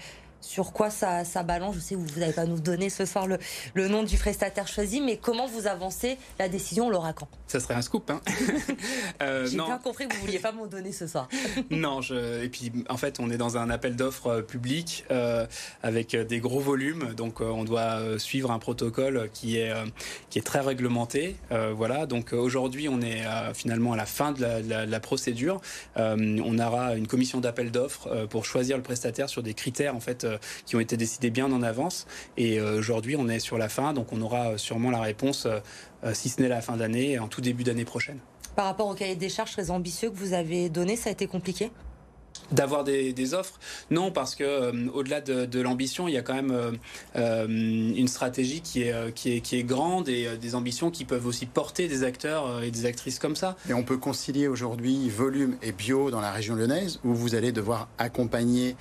sur 0.47 0.71
quoi 0.71 0.89
ça, 0.89 1.25
ça 1.25 1.43
balance 1.43 1.75
Je 1.75 1.79
sais 1.79 1.95
que 1.95 1.99
vous 1.99 2.19
n'allez 2.19 2.33
pas 2.33 2.45
nous 2.45 2.59
donner 2.59 2.89
ce 2.89 3.05
soir 3.05 3.27
le, 3.27 3.37
le 3.73 3.87
nom 3.87 4.03
du 4.03 4.17
prestataire 4.17 4.67
choisi, 4.67 5.01
mais 5.01 5.17
comment 5.17 5.45
vous 5.45 5.67
avancez 5.67 6.17
La 6.39 6.47
décision, 6.47 6.87
on 6.87 6.89
l'aura 6.89 7.13
quand? 7.13 7.27
Ça 7.47 7.59
serait 7.59 7.73
un 7.73 7.81
scoop. 7.81 8.09
Hein 8.09 8.21
euh, 9.21 9.45
J'ai 9.45 9.57
bien 9.57 9.77
compris 9.77 10.07
que 10.07 10.13
vous 10.13 10.21
ne 10.21 10.25
vouliez 10.25 10.39
pas 10.39 10.51
m'en 10.51 10.67
donner 10.67 10.91
ce 10.91 11.05
soir. 11.07 11.27
non, 11.69 12.01
je... 12.01 12.43
et 12.43 12.49
puis 12.49 12.71
en 12.89 12.97
fait, 12.97 13.19
on 13.19 13.29
est 13.29 13.37
dans 13.37 13.57
un 13.57 13.69
appel 13.69 13.95
d'offres 13.95 14.27
euh, 14.27 14.41
public 14.41 15.05
euh, 15.11 15.45
avec 15.83 16.15
des 16.15 16.39
gros 16.39 16.59
volumes, 16.59 17.13
donc 17.13 17.41
euh, 17.41 17.45
on 17.45 17.63
doit 17.63 18.17
suivre 18.17 18.51
un 18.51 18.59
protocole 18.59 19.29
qui 19.33 19.57
est, 19.57 19.73
qui 20.29 20.39
est 20.39 20.43
très 20.43 20.59
réglementé. 20.59 21.35
voilà, 21.73 22.05
donc 22.05 22.33
aujourd'hui, 22.33 22.87
on 22.87 23.01
est 23.01 23.23
finalement 23.53 23.93
à 23.93 23.95
la 23.97 24.05
fin 24.05 24.31
de 24.31 24.41
la, 24.41 24.61
de 24.61 24.69
la, 24.69 24.85
de 24.85 24.91
la 24.91 24.99
procédure. 24.99 25.59
on 25.95 26.59
aura 26.59 26.95
une 26.95 27.07
commission 27.07 27.39
d'appel 27.39 27.71
d'offres 27.71 28.25
pour 28.29 28.45
choisir 28.45 28.77
le 28.77 28.83
prestataire 28.83 29.29
sur 29.29 29.43
des 29.43 29.53
critères 29.53 29.95
en 29.95 29.99
fait 29.99 30.25
qui 30.65 30.75
ont 30.75 30.79
été 30.79 30.97
décidés 30.97 31.29
bien 31.29 31.51
en 31.51 31.61
avance. 31.63 32.05
Et 32.37 32.61
aujourd'hui, 32.61 33.15
on 33.17 33.27
est 33.29 33.39
sur 33.39 33.57
la 33.57 33.69
fin, 33.69 33.93
donc 33.93 34.13
on 34.13 34.21
aura 34.21 34.57
sûrement 34.57 34.91
la 34.91 35.01
réponse, 35.01 35.47
si 36.13 36.29
ce 36.29 36.41
n'est 36.41 36.47
la 36.47 36.61
fin 36.61 36.77
d'année, 36.77 37.19
en 37.19 37.27
tout 37.27 37.41
début 37.41 37.63
d'année 37.63 37.85
prochaine. 37.85 38.19
Par 38.55 38.65
rapport 38.65 38.87
au 38.87 38.95
cahier 38.95 39.15
des 39.15 39.29
charges 39.29 39.51
très 39.51 39.69
ambitieux 39.69 40.09
que 40.09 40.15
vous 40.15 40.33
avez 40.33 40.69
donné, 40.69 40.95
ça 40.95 41.09
a 41.09 41.11
été 41.11 41.27
compliqué? 41.27 41.71
D'avoir 42.51 42.83
des, 42.83 43.13
des, 43.13 43.33
offres? 43.33 43.59
Non, 43.91 44.11
parce 44.11 44.33
que 44.33 44.43
euh, 44.43 44.71
au-delà 44.93 45.21
de, 45.21 45.45
de 45.45 45.59
l'ambition, 45.59 46.07
il 46.07 46.13
y 46.13 46.17
a 46.17 46.21
quand 46.21 46.35
même 46.35 46.51
euh, 46.51 46.71
euh, 47.17 47.47
une 47.47 48.07
stratégie 48.07 48.61
qui 48.61 48.83
est, 48.83 49.13
qui, 49.13 49.33
est, 49.33 49.41
qui 49.41 49.57
est 49.57 49.63
grande 49.63 50.07
et 50.07 50.27
euh, 50.27 50.37
des 50.37 50.55
ambitions 50.55 50.89
qui 50.89 51.03
peuvent 51.03 51.25
aussi 51.25 51.45
porter 51.45 51.87
des 51.87 52.03
acteurs 52.03 52.63
et 52.63 52.71
des 52.71 52.85
actrices 52.85 53.19
comme 53.19 53.35
ça. 53.35 53.57
Et 53.69 53.73
on 53.73 53.83
peut 53.83 53.97
concilier 53.97 54.47
aujourd'hui 54.47 55.09
volume 55.09 55.57
et 55.61 55.71
bio 55.71 56.09
dans 56.09 56.21
la 56.21 56.31
région 56.31 56.55
lyonnaise, 56.55 56.99
où 57.03 57.13
vous 57.13 57.35
allez 57.35 57.51
devoir 57.51 57.89
accompagner 57.97 58.75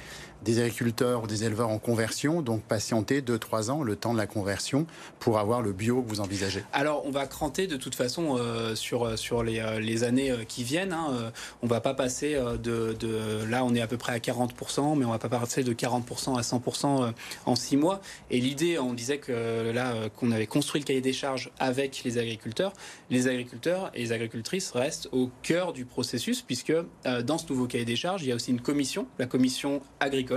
des 0.47 0.61
agriculteurs 0.61 1.25
ou 1.25 1.27
des 1.27 1.45
éleveurs 1.45 1.69
en 1.69 1.79
conversion, 1.79 2.41
donc 2.41 2.63
patienter 2.63 3.21
2-3 3.21 3.71
ans, 3.71 3.83
le 3.83 3.97
temps 3.97 4.13
de 4.13 4.19
la 4.19 4.27
conversion, 4.27 4.87
pour 5.19 5.39
avoir 5.39 5.61
le 5.61 5.73
bio 5.73 6.03
que 6.03 6.09
vous 6.09 6.21
envisagez 6.21 6.65
Alors, 6.73 7.05
on 7.05 7.11
va 7.11 7.27
cranter 7.27 7.67
de 7.67 7.77
toute 7.77 7.95
façon 7.95 8.37
euh, 8.39 8.75
sur, 8.75 9.19
sur 9.19 9.43
les, 9.43 9.63
les, 9.81 10.05
années 10.05 10.33
qui 10.49 10.65
viennent. 10.65 10.93
Hein. 10.93 11.33
On 11.63 11.67
va 11.67 11.81
pas 11.81 11.95
passer 11.95 12.35
de, 12.35 12.97
de, 12.99 13.45
Là, 13.49 13.65
on 13.65 13.75
est 13.75 13.81
à 13.81 13.87
peu 13.87 13.97
près 13.97 14.13
à 14.13 14.19
40%, 14.19 14.97
mais 14.97 15.05
on 15.05 15.11
va 15.11 15.19
pas 15.19 15.29
passer 15.29 15.65
de 15.65 15.73
40% 15.73 16.39
à 16.39 16.43
100% 16.43 17.13
en 17.47 17.57
6 17.57 17.77
mois. 17.77 18.01
Et 18.31 18.41
l'idée, 18.41 18.79
on 18.79 18.93
disait 18.93 19.19
que 19.19 19.73
là, 19.73 20.09
qu'on 20.17 20.31
avait 20.31 20.47
construit 20.47 20.81
le 20.81 20.87
cahier 20.87 21.01
des 21.01 21.13
charges 21.13 21.51
avec 21.59 22.03
les 22.05 22.19
agriculteurs. 22.19 22.73
Les 23.11 23.29
agriculteurs 23.29 23.91
et 23.95 24.01
les 24.01 24.13
agricultrices 24.13 24.71
restent 24.71 25.09
au 25.13 25.31
cœur 25.43 25.73
du 25.73 25.85
processus, 25.85 26.43
puisque 26.43 26.71
euh, 26.71 27.23
dans 27.23 27.39
ce 27.39 27.47
nouveau 27.49 27.67
cahier 27.67 27.85
des 27.85 27.97
charges, 27.97 28.23
il 28.23 28.29
y 28.29 28.33
a 28.33 28.35
aussi 28.35 28.51
une 28.51 28.61
commission, 28.61 29.07
la 29.19 29.27
commission 29.27 29.81
agricole, 30.01 30.36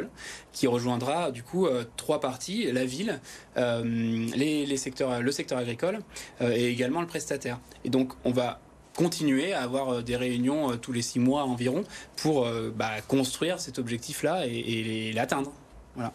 qui 0.51 0.67
rejoindra 0.67 1.31
du 1.31 1.43
coup 1.43 1.65
euh, 1.65 1.83
trois 1.97 2.19
parties 2.19 2.71
la 2.71 2.85
ville, 2.85 3.19
euh, 3.57 3.83
les, 3.83 4.77
secteurs, 4.77 5.21
le 5.21 5.31
secteur 5.31 5.57
agricole 5.57 5.99
et 6.41 6.67
également 6.67 7.01
le 7.01 7.07
prestataire. 7.07 7.59
Et 7.83 7.89
donc, 7.89 8.13
on 8.23 8.31
va 8.31 8.59
continuer 8.95 9.53
à 9.53 9.61
avoir 9.61 10.03
des 10.03 10.15
réunions 10.15 10.77
tous 10.77 10.91
les 10.91 11.01
six 11.01 11.19
mois 11.19 11.43
environ 11.43 11.83
pour 12.17 12.47
bah, 12.75 13.01
construire 13.07 13.59
cet 13.59 13.79
objectif-là 13.79 14.45
et, 14.47 15.09
et 15.09 15.13
l'atteindre. 15.13 15.51
Voilà. 15.95 16.13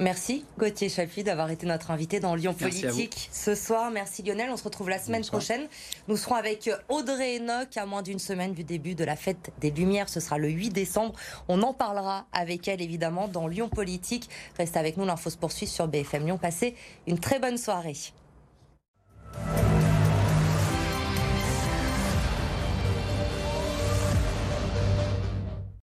Merci 0.00 0.44
Gauthier 0.58 0.88
Chapuis 0.88 1.22
d'avoir 1.22 1.50
été 1.50 1.66
notre 1.66 1.90
invité 1.92 2.18
dans 2.18 2.34
Lyon 2.34 2.52
Politique 2.52 3.28
ce 3.30 3.54
soir. 3.54 3.90
Merci 3.90 4.22
Lionel. 4.22 4.50
On 4.50 4.56
se 4.56 4.64
retrouve 4.64 4.88
la 4.88 4.98
semaine 4.98 5.22
Bonsoir. 5.22 5.40
prochaine. 5.40 5.68
Nous 6.08 6.16
serons 6.16 6.34
avec 6.34 6.68
Audrey 6.88 7.38
Enoch 7.38 7.76
à 7.76 7.86
moins 7.86 8.02
d'une 8.02 8.18
semaine 8.18 8.54
du 8.54 8.64
début 8.64 8.94
de 8.94 9.04
la 9.04 9.14
fête 9.14 9.52
des 9.60 9.70
Lumières. 9.70 10.08
Ce 10.08 10.18
sera 10.18 10.38
le 10.38 10.48
8 10.48 10.70
décembre. 10.70 11.14
On 11.48 11.62
en 11.62 11.72
parlera 11.72 12.26
avec 12.32 12.66
elle 12.66 12.82
évidemment 12.82 13.28
dans 13.28 13.46
Lyon 13.46 13.68
Politique. 13.68 14.28
Reste 14.58 14.76
avec 14.76 14.96
nous. 14.96 15.04
L'info 15.04 15.30
se 15.30 15.36
poursuit 15.36 15.66
sur 15.66 15.86
BFM 15.86 16.26
Lyon. 16.26 16.38
Passez 16.38 16.74
une 17.06 17.18
très 17.18 17.38
bonne 17.38 17.58
soirée. 17.58 17.96